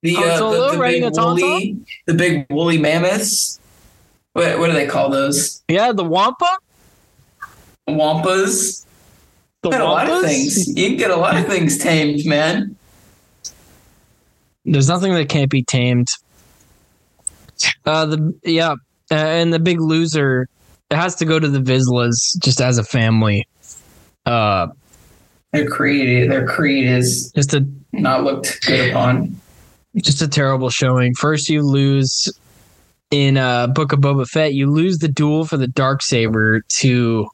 [0.01, 1.41] The, Han uh, Solo the, the riding big a tauntaun?
[1.41, 3.59] woolly, the big woolly mammoths.
[4.33, 5.61] What what do they call those?
[5.67, 6.47] Yeah, the Wampa.
[7.87, 8.85] Wampas.
[9.61, 10.25] The Got a lot of Wampas?
[10.27, 10.67] things.
[10.77, 12.75] You can get a lot of things tamed, man.
[14.65, 16.07] There's nothing that can't be tamed.
[17.85, 18.71] Uh, the yeah,
[19.11, 20.47] uh, and the big loser.
[20.91, 23.47] It has to go to the Vizslas just as a family.
[24.25, 24.67] Uh,
[25.51, 29.39] Their creed, their creed is just a not looked good upon.
[29.97, 31.13] Just a terrible showing.
[31.13, 32.31] First, you lose
[33.11, 34.53] in uh, Book of Boba Fett.
[34.53, 37.27] You lose the duel for the dark saber to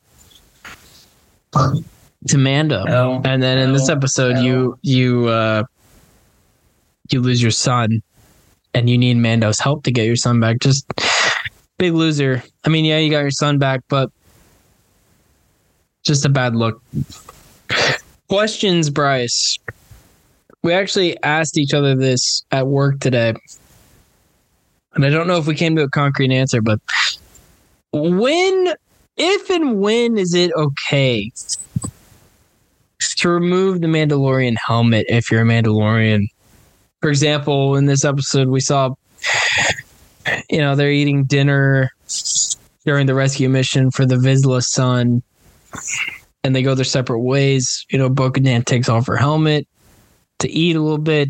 [1.54, 2.84] to Mando,
[3.24, 5.64] and then in this episode, you you uh,
[7.12, 8.02] you lose your son,
[8.74, 10.60] and you need Mando's help to get your son back.
[10.60, 10.86] Just
[11.78, 12.44] big loser.
[12.64, 14.10] I mean, yeah, you got your son back, but
[16.04, 16.82] just a bad look.
[18.28, 19.60] Questions, Bryce.
[20.66, 23.36] We actually asked each other this at work today.
[24.96, 26.80] And I don't know if we came to a concrete answer, but
[27.94, 28.74] when,
[29.16, 31.32] if and when is it okay
[33.18, 36.30] to remove the Mandalorian helmet if you're a Mandalorian?
[37.00, 38.96] For example, in this episode, we saw,
[40.50, 41.92] you know, they're eating dinner
[42.86, 45.22] during the rescue mission for the Vizsla son,
[46.44, 47.86] and they go their separate ways.
[47.92, 49.68] You know, Bo takes off her helmet
[50.40, 51.30] to eat a little bit.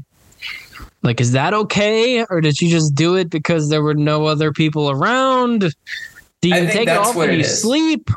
[1.03, 2.25] Like, is that okay?
[2.29, 5.73] Or did you just do it because there were no other people around?
[6.41, 7.61] Do you take it off when you is.
[7.61, 8.09] sleep?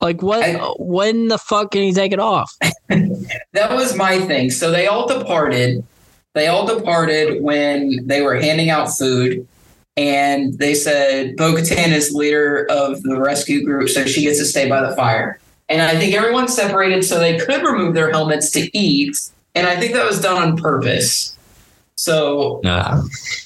[0.00, 0.42] Like, what?
[0.42, 2.52] I- when the fuck can you take it off?
[2.88, 4.50] that was my thing.
[4.50, 5.84] So they all departed.
[6.34, 9.46] They all departed when they were handing out food,
[9.96, 14.46] and they said Bo Katan is leader of the rescue group, so she gets to
[14.46, 15.38] stay by the fire.
[15.68, 19.16] And I think everyone separated so they could remove their helmets to eat,
[19.54, 21.36] and I think that was done on purpose.
[21.94, 22.60] So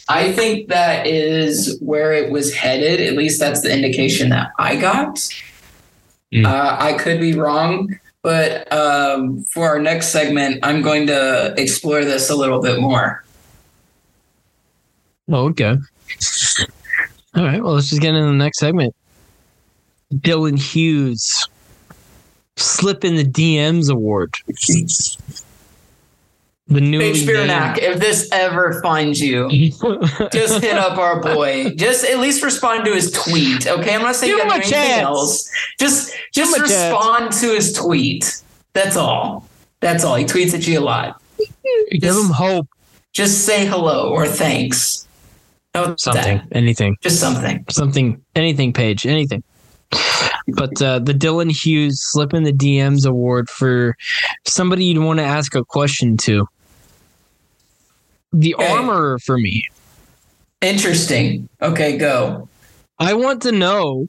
[0.08, 3.00] I think that is where it was headed.
[3.00, 5.16] At least that's the indication that I got.
[6.32, 6.46] Mm.
[6.46, 12.04] Uh, I could be wrong, but um, for our next segment, I'm going to explore
[12.04, 13.24] this a little bit more.
[15.28, 15.76] Oh, okay.
[17.34, 17.62] All right.
[17.62, 18.94] Well, let's just get into the next segment.
[20.14, 21.48] Dylan Hughes
[22.56, 24.34] slip in the DMs award.
[26.68, 29.48] The new if this ever finds you,
[30.32, 31.70] just hit up our boy.
[31.76, 33.68] Just at least respond to his tweet.
[33.68, 35.02] Okay, I'm not saying you Give gotta him do a anything chance.
[35.02, 35.50] else.
[35.78, 36.70] Just just chance.
[36.70, 38.42] respond to his tweet.
[38.72, 39.46] That's all.
[39.80, 40.16] That's all.
[40.16, 41.22] He tweets at you a lot.
[42.00, 42.66] give him hope.
[43.12, 45.06] Just say hello or thanks.
[45.72, 46.48] How Something, that?
[46.56, 47.64] anything, Just something.
[47.70, 48.72] something, anything.
[48.72, 49.44] Page, anything.
[50.48, 53.94] But uh, the Dylan Hughes slip in the DMs award for
[54.46, 56.46] somebody you'd want to ask a question to.
[58.36, 58.70] The Okay.
[58.70, 59.64] armorer for me.
[60.60, 61.48] Interesting.
[61.62, 62.48] Okay, go.
[62.98, 64.08] I want to know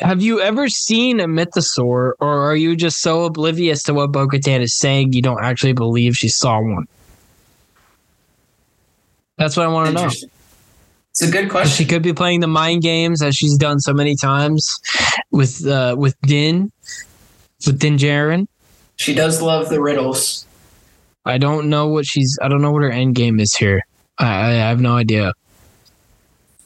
[0.00, 4.26] have you ever seen a mythosaur, or are you just so oblivious to what Bo
[4.26, 6.86] Katan is saying you don't actually believe she saw one?
[9.36, 10.10] That's what I want to know.
[11.10, 11.76] It's a good question.
[11.76, 14.66] She could be playing the mind games as she's done so many times
[15.30, 16.72] with uh, with Din,
[17.66, 18.46] with Din Djarin.
[18.96, 20.46] She does love the riddles.
[21.24, 22.38] I don't know what she's.
[22.42, 23.82] I don't know what her end game is here.
[24.18, 25.32] I, I have no idea.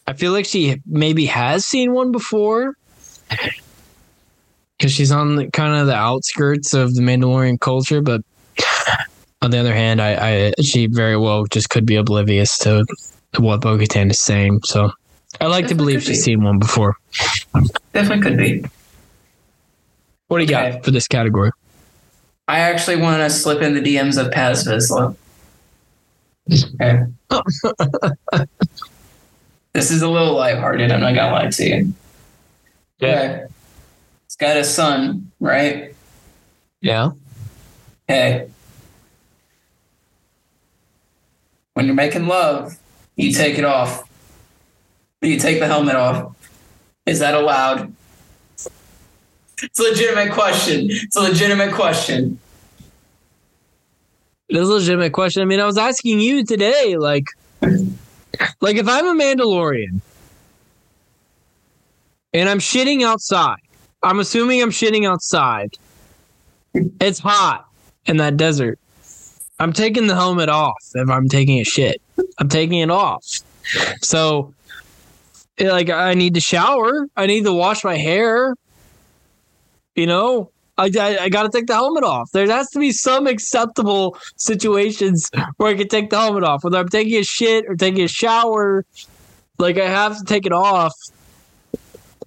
[0.06, 2.74] I feel like she maybe has seen one before,
[4.78, 8.00] because she's on the, kind of the outskirts of the Mandalorian culture.
[8.00, 8.22] But
[9.42, 12.84] on the other hand, I, I she very well just could be oblivious to,
[13.38, 14.60] what Bo-Katan is saying.
[14.64, 14.90] So
[15.40, 16.22] I like to believe she's be.
[16.22, 16.96] seen one before.
[17.92, 18.64] Definitely could be.
[20.28, 20.72] What do you Okay.
[20.72, 21.50] got for this category?
[22.48, 25.16] I actually want to slip in the DMs of Paz Vizsla.
[26.80, 27.04] Okay.
[29.72, 30.92] this is a little lighthearted.
[30.92, 31.92] I'm not gonna lie to you.
[33.02, 33.46] Okay.
[34.24, 35.92] He's got a son, right?
[36.80, 37.10] Yeah.
[38.08, 38.48] Okay.
[41.74, 42.78] When you're making love,
[43.16, 44.08] you take it off.
[45.20, 46.36] You take the helmet off.
[47.06, 47.95] Is that allowed?
[49.62, 50.88] It's a legitimate question.
[50.90, 52.38] It's a legitimate question.
[54.48, 55.42] It is a legitimate question.
[55.42, 57.24] I mean, I was asking you today, like,
[58.60, 60.00] like if I'm a Mandalorian
[62.32, 63.58] and I'm shitting outside,
[64.02, 65.76] I'm assuming I'm shitting outside.
[67.00, 67.66] It's hot
[68.04, 68.78] in that desert.
[69.58, 72.00] I'm taking the helmet off if I'm taking a shit.
[72.38, 73.24] I'm taking it off.
[74.02, 74.52] So,
[75.58, 77.06] like, I need to shower.
[77.16, 78.54] I need to wash my hair.
[79.96, 82.30] You know, I, I, I got to take the helmet off.
[82.32, 86.78] There has to be some acceptable situations where I can take the helmet off, whether
[86.78, 88.84] I'm taking a shit or taking a shower.
[89.58, 90.92] Like, I have to take it off.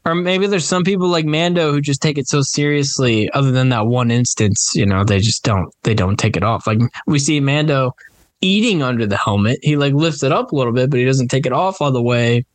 [0.06, 3.30] Or maybe there's some people like Mando who just take it so seriously.
[3.32, 5.72] Other than that one instance, you know, they just don't.
[5.84, 6.66] They don't take it off.
[6.66, 7.94] Like we see Mando
[8.42, 9.60] eating under the helmet.
[9.62, 11.92] He like lifts it up a little bit, but he doesn't take it off all
[11.92, 12.46] the way.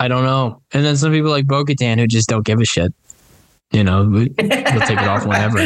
[0.00, 0.62] I don't know.
[0.72, 2.94] And then some people like Bo Katan who just don't give a shit.
[3.70, 4.48] You know, we- they'll
[4.80, 5.58] take it off whenever.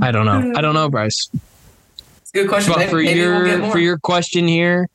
[0.00, 0.52] I don't know.
[0.56, 1.28] I don't know, Bryce.
[1.32, 2.72] It's a good question.
[2.72, 4.88] But Maybe- for maybe we'll your for your question here,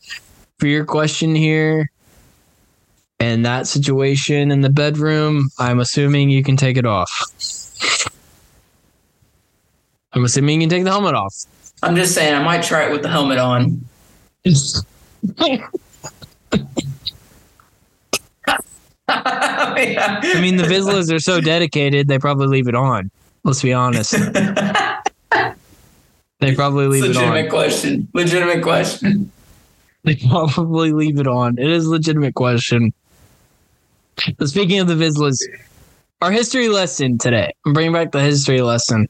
[0.58, 1.92] for your question here,
[3.20, 7.12] and that situation in the bedroom, I'm assuming you can take it off.
[10.14, 11.36] I'm assuming you can take the helmet off.
[11.84, 13.86] I'm just saying, I might try it with the helmet on.
[19.26, 23.12] I mean, the Vizslas are so dedicated, they probably leave it on.
[23.44, 24.16] Let's be honest.
[26.40, 27.24] They probably leave it on.
[27.24, 28.08] legitimate question.
[28.14, 29.32] Legitimate question.
[30.04, 31.60] They probably leave it on.
[31.60, 32.94] It is a legitimate question.
[34.38, 35.38] But speaking of the Vizslas,
[36.22, 39.08] our history lesson today, I'm bringing back the history lesson,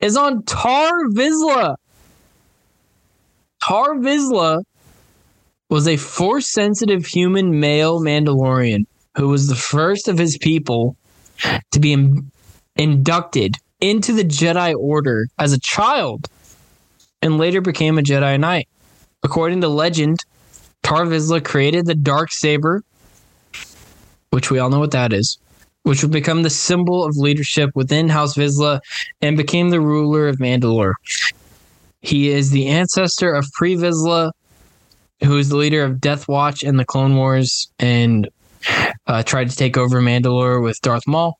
[0.00, 1.76] is on Tar Vizsla.
[3.64, 4.62] Tar Vizsla
[5.68, 8.86] was a force sensitive human male Mandalorian
[9.16, 10.96] who was the first of his people
[11.72, 12.30] to be in-
[12.76, 16.28] inducted into the Jedi Order as a child
[17.22, 18.68] and later became a Jedi Knight.
[19.22, 20.18] According to legend,
[20.82, 22.84] Tar Vizsla created the dark saber,
[24.30, 25.38] which we all know what that is,
[25.82, 28.80] which would become the symbol of leadership within House Vizsla
[29.20, 30.92] and became the ruler of Mandalore.
[32.02, 34.30] He is the ancestor of Pre Vizsla,
[35.24, 38.28] who is the leader of Death Watch in the Clone Wars and
[39.06, 41.38] uh, tried to take over Mandalore with Darth Maul.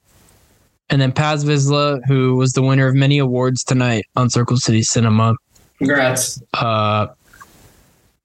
[0.88, 4.82] And then Paz Vizsla, who was the winner of many awards tonight on Circle City
[4.82, 5.34] Cinema.
[5.78, 6.40] Congrats.
[6.54, 7.08] Uh,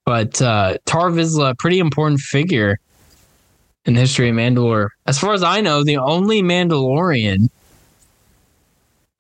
[0.06, 2.80] but uh, Tar Vizsla, pretty important figure
[3.86, 4.90] in the history of Mandalore.
[5.08, 7.50] As far as I know, the only Mandalorian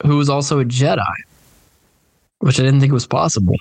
[0.05, 1.13] who was also a Jedi,
[2.39, 3.55] which I didn't think was possible.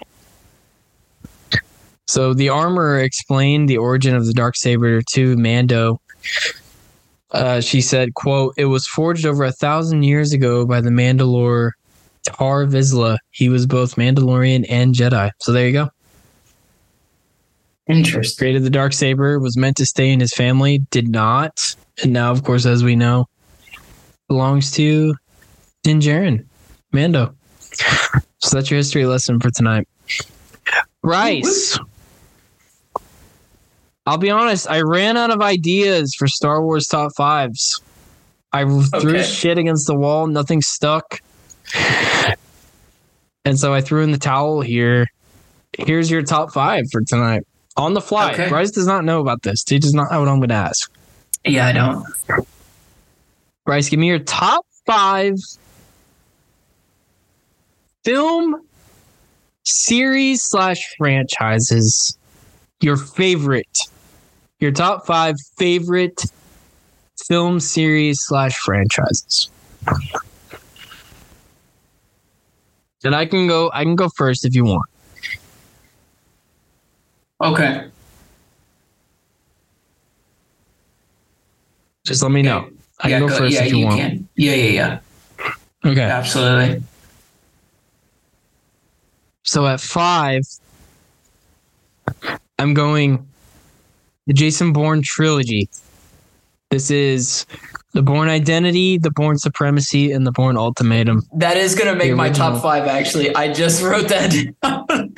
[2.11, 6.01] So the armor explained the origin of the dark saber to Mando.
[7.31, 11.71] Uh, she said, "quote It was forged over a thousand years ago by the Mandalore
[12.25, 13.17] Tar Vizsla.
[13.31, 15.31] He was both Mandalorian and Jedi.
[15.39, 15.89] So there you go.
[17.87, 18.43] Interesting.
[18.43, 19.39] Created the dark saber.
[19.39, 20.79] Was meant to stay in his family.
[20.91, 21.77] Did not.
[22.03, 23.29] And now, of course, as we know,
[24.27, 25.15] belongs to
[25.85, 26.45] Din Djarin,
[26.91, 27.37] Mando.
[28.43, 29.87] So that's your history lesson for tonight.
[31.03, 31.79] Rice.
[34.11, 34.69] I'll be honest.
[34.69, 37.81] I ran out of ideas for Star Wars top fives.
[38.53, 39.23] I threw Okay.
[39.23, 40.27] shit against the wall.
[40.27, 41.21] Nothing stuck.
[43.45, 45.07] And so I threw in the towel here.
[45.79, 47.45] Here's your top five for tonight.
[47.77, 48.33] On the fly.
[48.33, 48.49] Okay.
[48.49, 49.63] Bryce does not know about this.
[49.69, 50.91] He does not know what I'm going to ask.
[51.47, 52.05] Yeah, I don't.
[53.65, 55.37] Bryce, give me your top five
[58.05, 58.57] film
[59.63, 62.19] series slash franchises.
[62.81, 63.79] Your favorite.
[64.61, 66.23] Your top five favorite
[67.27, 69.51] film series slash franchises.
[73.03, 74.87] And I can go I can go first if you want.
[77.41, 77.89] Okay.
[82.05, 82.69] Just let me know.
[83.01, 83.99] I yeah, can go, first yeah, if you, want.
[83.99, 84.29] can.
[84.37, 84.99] Yeah, yeah,
[85.43, 85.51] yeah.
[85.91, 86.03] Okay.
[86.03, 86.83] Absolutely.
[89.45, 90.43] So at five,
[92.59, 93.27] I'm going
[94.31, 95.69] the Jason Bourne trilogy.
[96.71, 97.47] This is
[97.95, 101.23] the Bourne Identity, the Bourne Supremacy, and the Bourne Ultimatum.
[101.35, 103.35] That is going to make my top five, actually.
[103.35, 104.31] I just wrote that
[104.63, 105.13] down.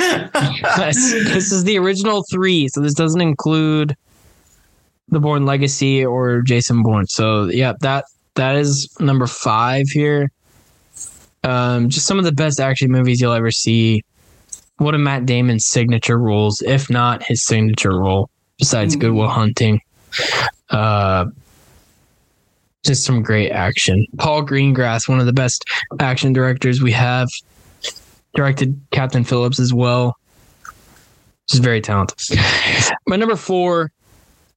[0.78, 3.94] Yes, this is the original three, so this doesn't include
[5.08, 7.06] the Bourne Legacy or Jason Bourne.
[7.06, 8.06] So yeah, that
[8.36, 10.32] that is number five here.
[11.44, 14.04] Um, just some of the best action movies you'll ever see.
[14.78, 18.30] One of Matt Damon's signature roles, if not his signature role,
[18.62, 18.94] besides.
[18.94, 19.80] Good Will Hunting.
[20.70, 21.26] Uh,
[22.84, 24.06] just some great action.
[24.18, 25.64] Paul Greengrass, one of the best
[25.98, 27.28] action directors we have,
[28.36, 30.16] directed Captain Phillips as well.
[31.48, 32.38] Just very talented.
[33.08, 33.90] My number four,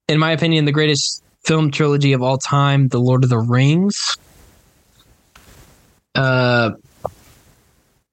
[0.07, 4.17] in my opinion, the greatest film trilogy of all time, The Lord of the Rings.
[6.13, 6.71] Uh,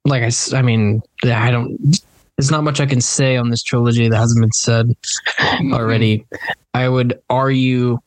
[0.07, 2.01] like I, I mean, I don't.
[2.43, 4.97] There's not much I can say on this trilogy that hasn't been said
[5.73, 6.27] already.
[6.75, 8.01] I would argue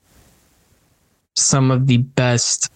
[1.38, 2.69] some of the best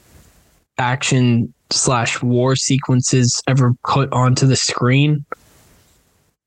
[0.78, 5.26] action slash war sequences ever put onto the screen.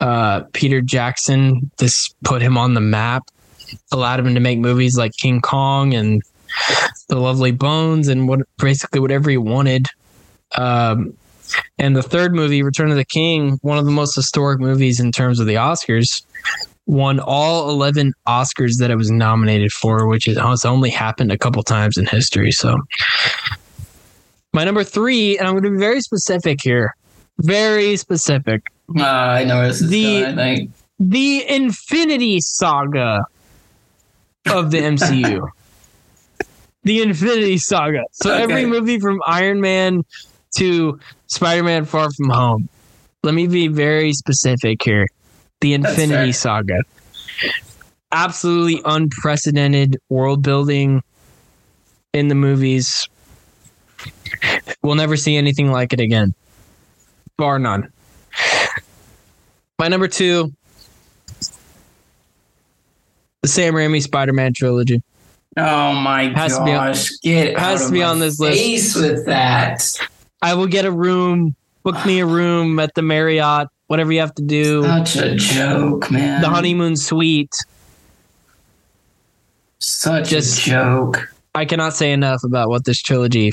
[0.01, 3.25] Uh, Peter Jackson, this put him on the map,
[3.93, 6.23] allowed him to make movies like King Kong and
[7.11, 9.89] The Lovely Bones and what basically whatever he wanted.
[10.57, 11.13] Um,
[11.79, 15.13] and the third movie, Return of the King, one of the most historic movies in
[15.13, 16.25] terms of the Oscars,
[16.87, 21.39] won all 11 Oscars that it was nominated for, which is has only happened a
[21.39, 22.51] couple times in history.
[22.53, 22.77] So,
[24.53, 26.95] my number three, and I'm going to be very specific here,
[27.39, 28.63] very specific.
[28.99, 30.25] Uh, I know this is The- going.
[30.25, 30.71] I think.
[31.01, 33.25] The Infinity Saga
[34.47, 35.49] of the MCU.
[36.85, 38.03] the Infinity Saga.
[38.13, 38.43] So Okay.
[38.43, 40.05] every movie from Iron Man
[40.59, 41.01] to
[41.33, 42.69] Spider-Man Far From Home.
[43.23, 45.07] Let me be very specific here.
[45.63, 46.33] The Infinity.
[46.33, 46.81] Saga.
[48.13, 51.03] Absolutely unprecedented world building
[52.13, 53.09] in the movies.
[54.83, 56.35] We'll never see anything like it again.
[57.39, 57.91] Bar none.
[59.79, 60.53] My number two,
[63.41, 65.03] the Sam Raimi Spider-Man trilogy.
[65.57, 67.11] Oh my Has to be on- gosh!
[67.23, 68.59] Get has to be on this list.
[68.59, 69.83] face with that.
[70.43, 74.35] I will get a room, book me a room at the Marriott, whatever you have
[74.35, 74.83] to do.
[74.83, 76.43] Such a joke, man.
[76.43, 77.55] The honeymoon suite.
[79.79, 81.29] Such just- a joke.
[81.55, 83.53] I cannot say enough about what this trilogy.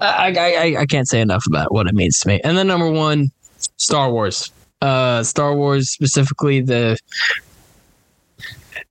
[0.00, 2.40] I, I, I, I can't say enough about what it means to me.
[2.42, 3.30] And then number one,
[3.76, 4.50] Star Wars.
[4.80, 6.96] Uh, Star Wars specifically the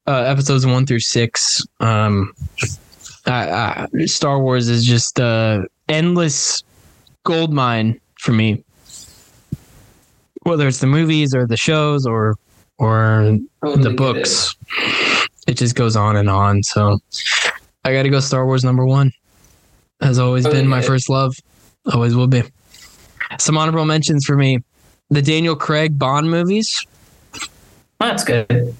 [0.06, 1.66] uh, episodes one through six.
[1.80, 2.34] Um,
[3.26, 6.63] I, Star Wars is just uh endless
[7.24, 8.63] gold mine for me.
[10.43, 12.36] Whether it's the movies or the shows or
[12.78, 14.55] or Totally the books.
[15.47, 15.57] It.
[15.57, 16.63] just goes on and on.
[16.63, 16.99] So
[17.84, 19.11] I got to go Star Wars number one.
[20.01, 20.86] Has always Totally been my it.
[20.86, 21.36] first love.
[21.93, 22.43] Always will be.
[23.38, 24.59] Some honorable mentions for me:
[25.09, 26.74] the Daniel Craig Bond movies,
[27.99, 28.74] That's good.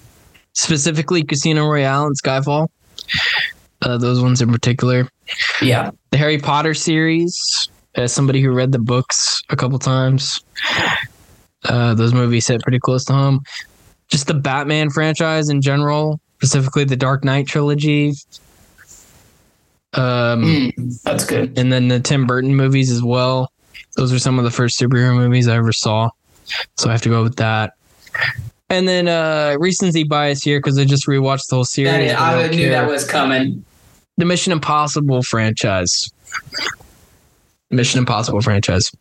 [0.54, 2.70] specifically Casino Royale and Skyfall.
[3.82, 5.08] Uh, those ones in particular.
[5.62, 5.92] Yeah.
[6.12, 7.70] The Harry Potter series.
[7.96, 10.42] As somebody who read the books a couple times,
[11.66, 13.42] uh, those movies hit pretty close to home.
[14.10, 18.14] Just the Batman franchise in general, specifically the Dark Knight trilogy.
[19.94, 21.58] Um, Mm, that's good.
[21.58, 23.52] and then the Tim Burton movies as well.
[23.96, 26.10] Those are some of the first superhero movies I ever saw,
[26.78, 27.74] so I have to go with that.
[28.70, 32.12] And then uh recency bias here because I just rewatched the whole series.
[32.14, 32.70] But I I knew care.
[32.72, 33.66] that was coming.
[34.20, 36.12] The Mission Impossible franchise.
[37.72, 38.92] Mission Impossible franchise.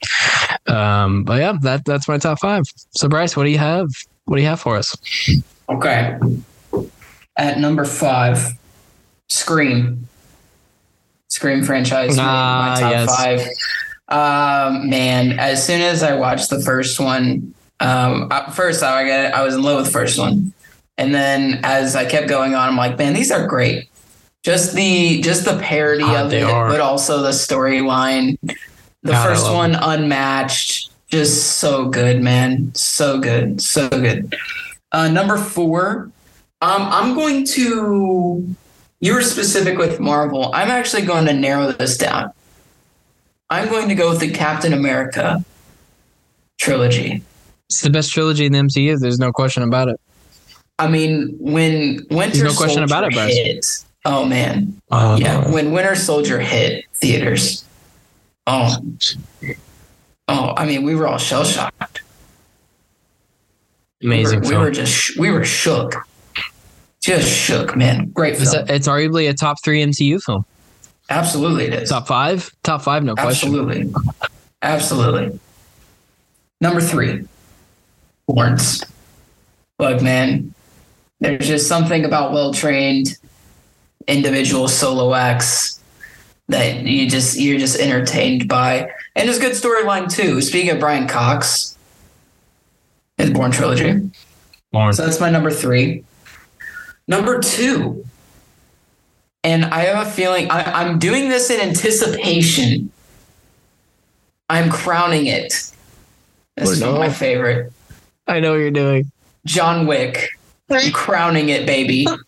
[0.66, 2.62] Um, but yeah, that that's my top five.
[2.90, 3.88] So Bryce, what do you have?
[4.26, 4.96] What do you have for us?
[5.68, 6.18] Okay.
[7.36, 8.52] At number five,
[9.28, 10.06] Scream.
[11.28, 12.16] Scream franchise.
[12.16, 13.16] made Ah, my top yes.
[13.16, 13.48] five.
[14.08, 19.42] Um, man, as soon as I watched the first one, um, first I got I
[19.42, 20.52] was in love with the first one,
[20.96, 23.88] and then as I kept going on, I'm like, man, these are great.
[24.44, 26.68] Just the just the parody Ah, of it, are.
[26.68, 28.38] but also the storyline.
[29.02, 34.34] The God, first one unmatched, just so good, man, so good, so good.
[34.92, 36.10] Uh, number four,
[36.62, 38.54] um, I'm going to.
[39.00, 40.50] You were specific with Marvel.
[40.54, 42.32] I'm actually going to narrow this down.
[43.50, 45.44] I'm going to go with the Captain America
[46.58, 47.22] trilogy.
[47.68, 48.98] It's the best trilogy in the MCU.
[48.98, 50.00] There's no question about it.
[50.78, 55.50] I mean, when Winter There's no question about it, Soldier hit, oh man, Oh, yeah,
[55.50, 57.64] when Winter Soldier hit theaters,
[58.46, 58.76] oh,
[60.28, 62.02] oh, I mean, we were all shell shocked.
[64.02, 65.94] amazing we were, we were just sh- we were shook,
[67.02, 68.06] just shook, man.
[68.10, 68.66] Great It's, film.
[68.68, 70.44] a- it's arguably a top three MCU film.
[71.10, 71.88] Absolutely, it is.
[71.88, 72.50] Top five?
[72.62, 73.48] Top five, no question.
[73.48, 73.92] Absolutely.
[74.62, 75.40] Absolutely.
[76.60, 77.24] Number three,
[78.26, 78.84] Lawrence.
[79.78, 80.52] Look, man,
[81.20, 83.16] there's just something about well trained
[84.08, 85.80] individual solo acts
[86.48, 88.90] that you just you're just entertained by.
[89.14, 90.40] And it's a good storyline too.
[90.40, 91.76] Speaking of Brian Cox,
[93.18, 94.10] his Bourne trilogy.
[94.72, 94.96] Lawrence.
[94.96, 96.04] So that's my number three.
[97.06, 98.04] Number two,
[99.44, 102.90] and I have a feeling I, I'm doing this in anticipation.
[104.50, 105.52] I'm crowning it.
[106.56, 107.72] This is my favorite.
[108.26, 109.10] I know what you're doing.
[109.46, 110.30] John Wick.
[110.70, 112.06] I'm crowning it, baby.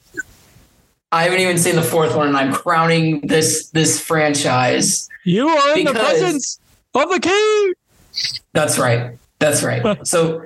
[1.13, 5.09] I haven't even seen the fourth one, and I'm crowning this this franchise.
[5.25, 6.59] You are in the presence
[6.95, 7.73] of the king.
[8.53, 9.17] That's right.
[9.39, 9.83] That's right.
[10.07, 10.45] So,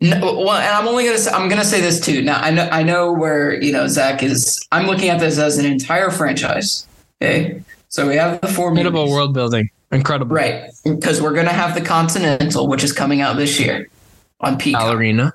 [0.00, 2.22] no, well, and I'm only gonna say, I'm gonna say this too.
[2.22, 4.66] Now I know I know where you know Zach is.
[4.72, 6.86] I'm looking at this as an entire franchise.
[7.22, 9.14] Okay, so we have the four Incredible movies.
[9.14, 9.68] world building.
[9.92, 10.34] Incredible.
[10.34, 10.70] right?
[10.84, 13.88] Because we're gonna have the Continental, which is coming out this year
[14.40, 15.34] on Peacock, Ballerina.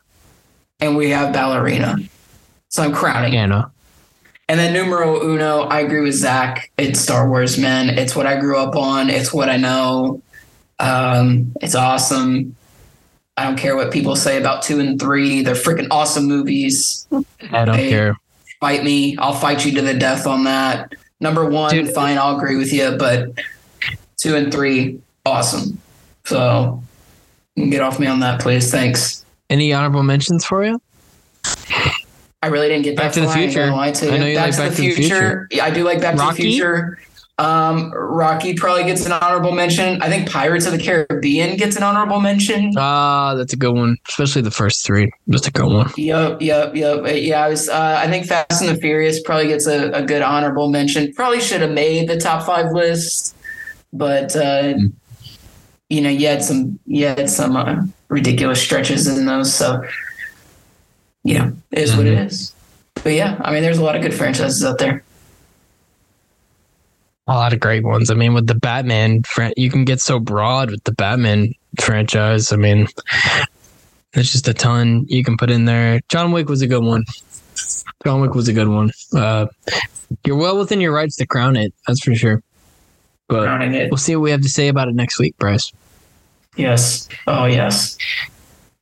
[0.80, 1.98] and we have Ballerina.
[2.70, 3.36] So I'm crowning.
[3.36, 3.72] Anna.
[4.48, 6.70] And then numero uno, I agree with Zach.
[6.78, 7.90] It's Star Wars, man.
[7.98, 9.10] It's what I grew up on.
[9.10, 10.22] It's what I know.
[10.78, 12.56] Um, it's awesome.
[13.38, 15.42] I don't care what people say about two and three.
[15.42, 17.08] They're freaking awesome movies.
[17.52, 17.90] I don't Hey.
[17.90, 18.16] care.
[18.60, 19.18] Fight me.
[19.18, 20.94] I'll fight you to the death on that.
[21.20, 21.94] Number one, Dude.
[21.94, 23.32] fine, I'll agree with you, but
[24.18, 25.80] two and three, awesome.
[26.26, 26.82] So
[27.56, 28.72] you can get off me on that, please.
[28.72, 29.26] Thanks.
[29.50, 30.80] Any honorable mentions for you?
[32.46, 33.66] I really didn't get Back that to the far, I Future.
[33.66, 35.48] gonna I know you Back, like to, Back the to the future.
[35.52, 37.00] Yeah, I do like Back to the Future.
[37.40, 40.00] Um, Rocky probably gets an honorable mention.
[40.02, 42.72] I think Pirates of the Caribbean gets an honorable mention.
[42.78, 43.98] Ah, that's a good one.
[44.08, 45.12] Especially the first three.
[45.28, 45.92] That's a good one.
[45.98, 47.00] Yep, yep, yep.
[47.04, 47.68] Uh, Yeah, I was.
[47.68, 51.12] Uh, I think Fast and the Furious probably gets a, a good honorable mention.
[51.14, 53.36] Probably should have made the top five list,
[53.92, 54.94] but uh, Mm.
[55.90, 59.54] you know, you had some, you had some uh, ridiculous stretches in those.
[59.54, 59.84] So,
[61.26, 62.26] yeah, it is what it Mhm.
[62.28, 62.54] is.
[63.04, 65.04] But yeah, I mean, there's a lot of good franchises out there.
[67.28, 68.10] A lot of great ones.
[68.12, 69.24] I mean, with the Batman,
[69.58, 72.52] you can get so broad with the Batman franchise.
[72.54, 72.88] I mean,
[74.14, 76.00] there's just a ton you can put in there.
[76.08, 77.04] John Wick was a good one.
[78.06, 78.92] John Wick was a good one.
[79.14, 79.48] Uh,
[80.24, 81.74] you're well within your rights to crown it.
[81.88, 82.44] That's for sure.
[83.28, 85.72] But we'll see what we have to say about it next week, Bryce.
[86.56, 87.10] Yes.
[87.26, 87.98] Oh, yes.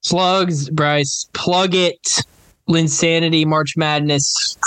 [0.01, 1.27] Slugs, Bryce.
[1.31, 2.19] Plug it.
[2.69, 4.57] Linsanity, March Madness.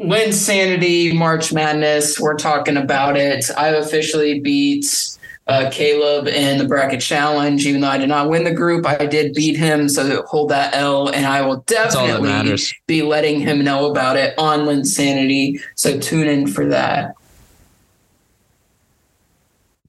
[0.00, 2.18] Linsanity, March Madness.
[2.18, 3.44] We're talking about it.
[3.56, 4.86] I officially beat
[5.46, 7.66] uh, Caleb in the bracket challenge.
[7.66, 9.88] Even though I did not win the group, I did beat him.
[9.88, 12.56] So hold that L, and I will definitely
[12.86, 15.60] be letting him know about it on Linsanity.
[15.74, 17.14] So tune in for that.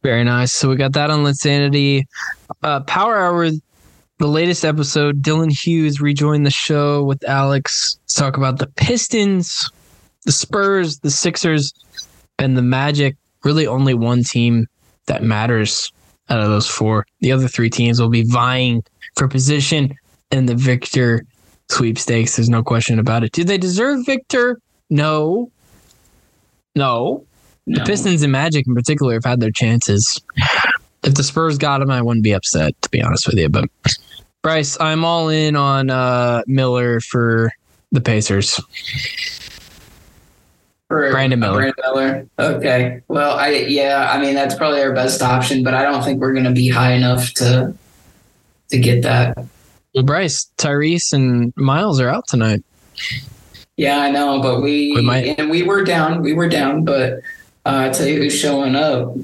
[0.03, 0.53] Very nice.
[0.53, 2.05] So we got that on Linsanity.
[2.61, 3.49] Uh, Power Hour,
[4.18, 5.22] the latest episode.
[5.22, 9.70] Dylan Hughes rejoined the show with Alex to talk about the Pistons,
[10.26, 11.74] the Spurs, the Sixers,
[12.40, 13.16] and the Magic.
[13.44, 14.68] Really, only one team
[15.08, 15.92] that matters
[16.30, 17.06] out of those four.
[17.20, 18.84] The other three teams will be vying
[19.16, 19.94] for position
[20.32, 21.26] in the Victor
[21.70, 22.36] sweepstakes.
[22.36, 23.32] There's no question about it.
[23.32, 24.60] Do they deserve Victor?
[24.90, 25.52] No.
[26.76, 27.26] No.
[27.68, 30.22] The Pistons and Magic in particular have had their chances.
[31.06, 33.48] If the Spurs got him, I wouldn't be upset, to be honest with you.
[33.48, 33.65] But
[34.41, 37.52] Bryce, I'm all in on uh, Miller for
[37.91, 38.60] the Pacers.
[40.88, 41.57] For Brandon Miller.
[41.73, 42.27] Brandon Miller.
[42.40, 43.02] Okay.
[43.07, 44.11] Well, I yeah.
[44.11, 46.69] I mean, that's probably our best option, but I don't think we're going to be
[46.69, 47.73] high enough to
[48.69, 49.38] to get that.
[49.95, 52.64] Well, Bryce, Tyrese, and Myles are out tonight.
[53.77, 56.22] Yeah, I know, but we, We might- and we were down.
[56.22, 57.14] We were down, but
[57.65, 59.15] uh, I tell you who's showing up: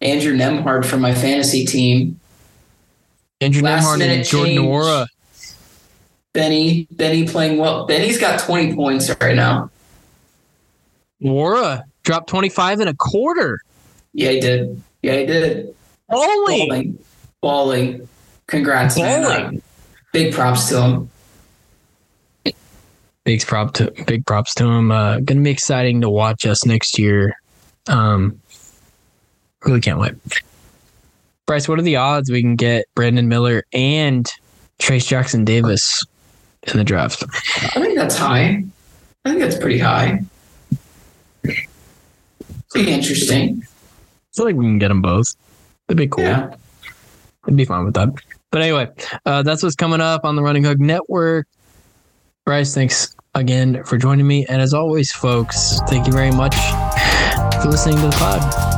[0.00, 2.20] Andrew Nembhard from my fantasy team.
[3.40, 4.56] Andrew Last Nembhard and Jordan.
[4.56, 5.06] Nwora.
[6.32, 7.86] Benny, Benny playing well.
[7.86, 9.70] Benny's got twenty points right now.
[11.22, 13.58] Nwora dropped 25 and a quarter.
[14.12, 14.82] Yeah, he did.
[15.02, 15.74] Yeah, he did.
[16.10, 16.68] Holy!
[16.68, 17.04] Balling,
[17.40, 18.08] balling.
[18.46, 19.22] Congrats, man.
[19.22, 19.56] Balling.
[19.58, 19.60] Uh,
[20.12, 21.10] Big props to him.
[23.24, 24.92] Big prop to big props to him.
[24.92, 27.36] Uh, gonna be exciting to watch us next year.
[27.88, 28.40] Um,
[29.66, 30.14] really can't wait.
[31.46, 34.26] Bryce, what are the odds we can get Brandon Miller and
[34.80, 36.04] Trayce Jackson-Davis
[36.64, 37.22] in the draft?
[37.22, 38.64] I think that's high.
[39.24, 40.22] I think that's pretty high.
[42.70, 43.62] Pretty interesting.
[43.62, 45.34] I feel like we can get them both.
[45.86, 46.24] That'd be cool.
[46.24, 46.54] Yeah.
[47.44, 48.08] I'd be fine with that.
[48.50, 48.88] But anyway,
[49.24, 51.46] uh, that's what's coming up on the Running Hook Network.
[52.44, 54.46] Bryce, thanks again for joining me.
[54.46, 56.56] And as always, folks, thank you very much
[57.62, 58.75] for listening to the pod.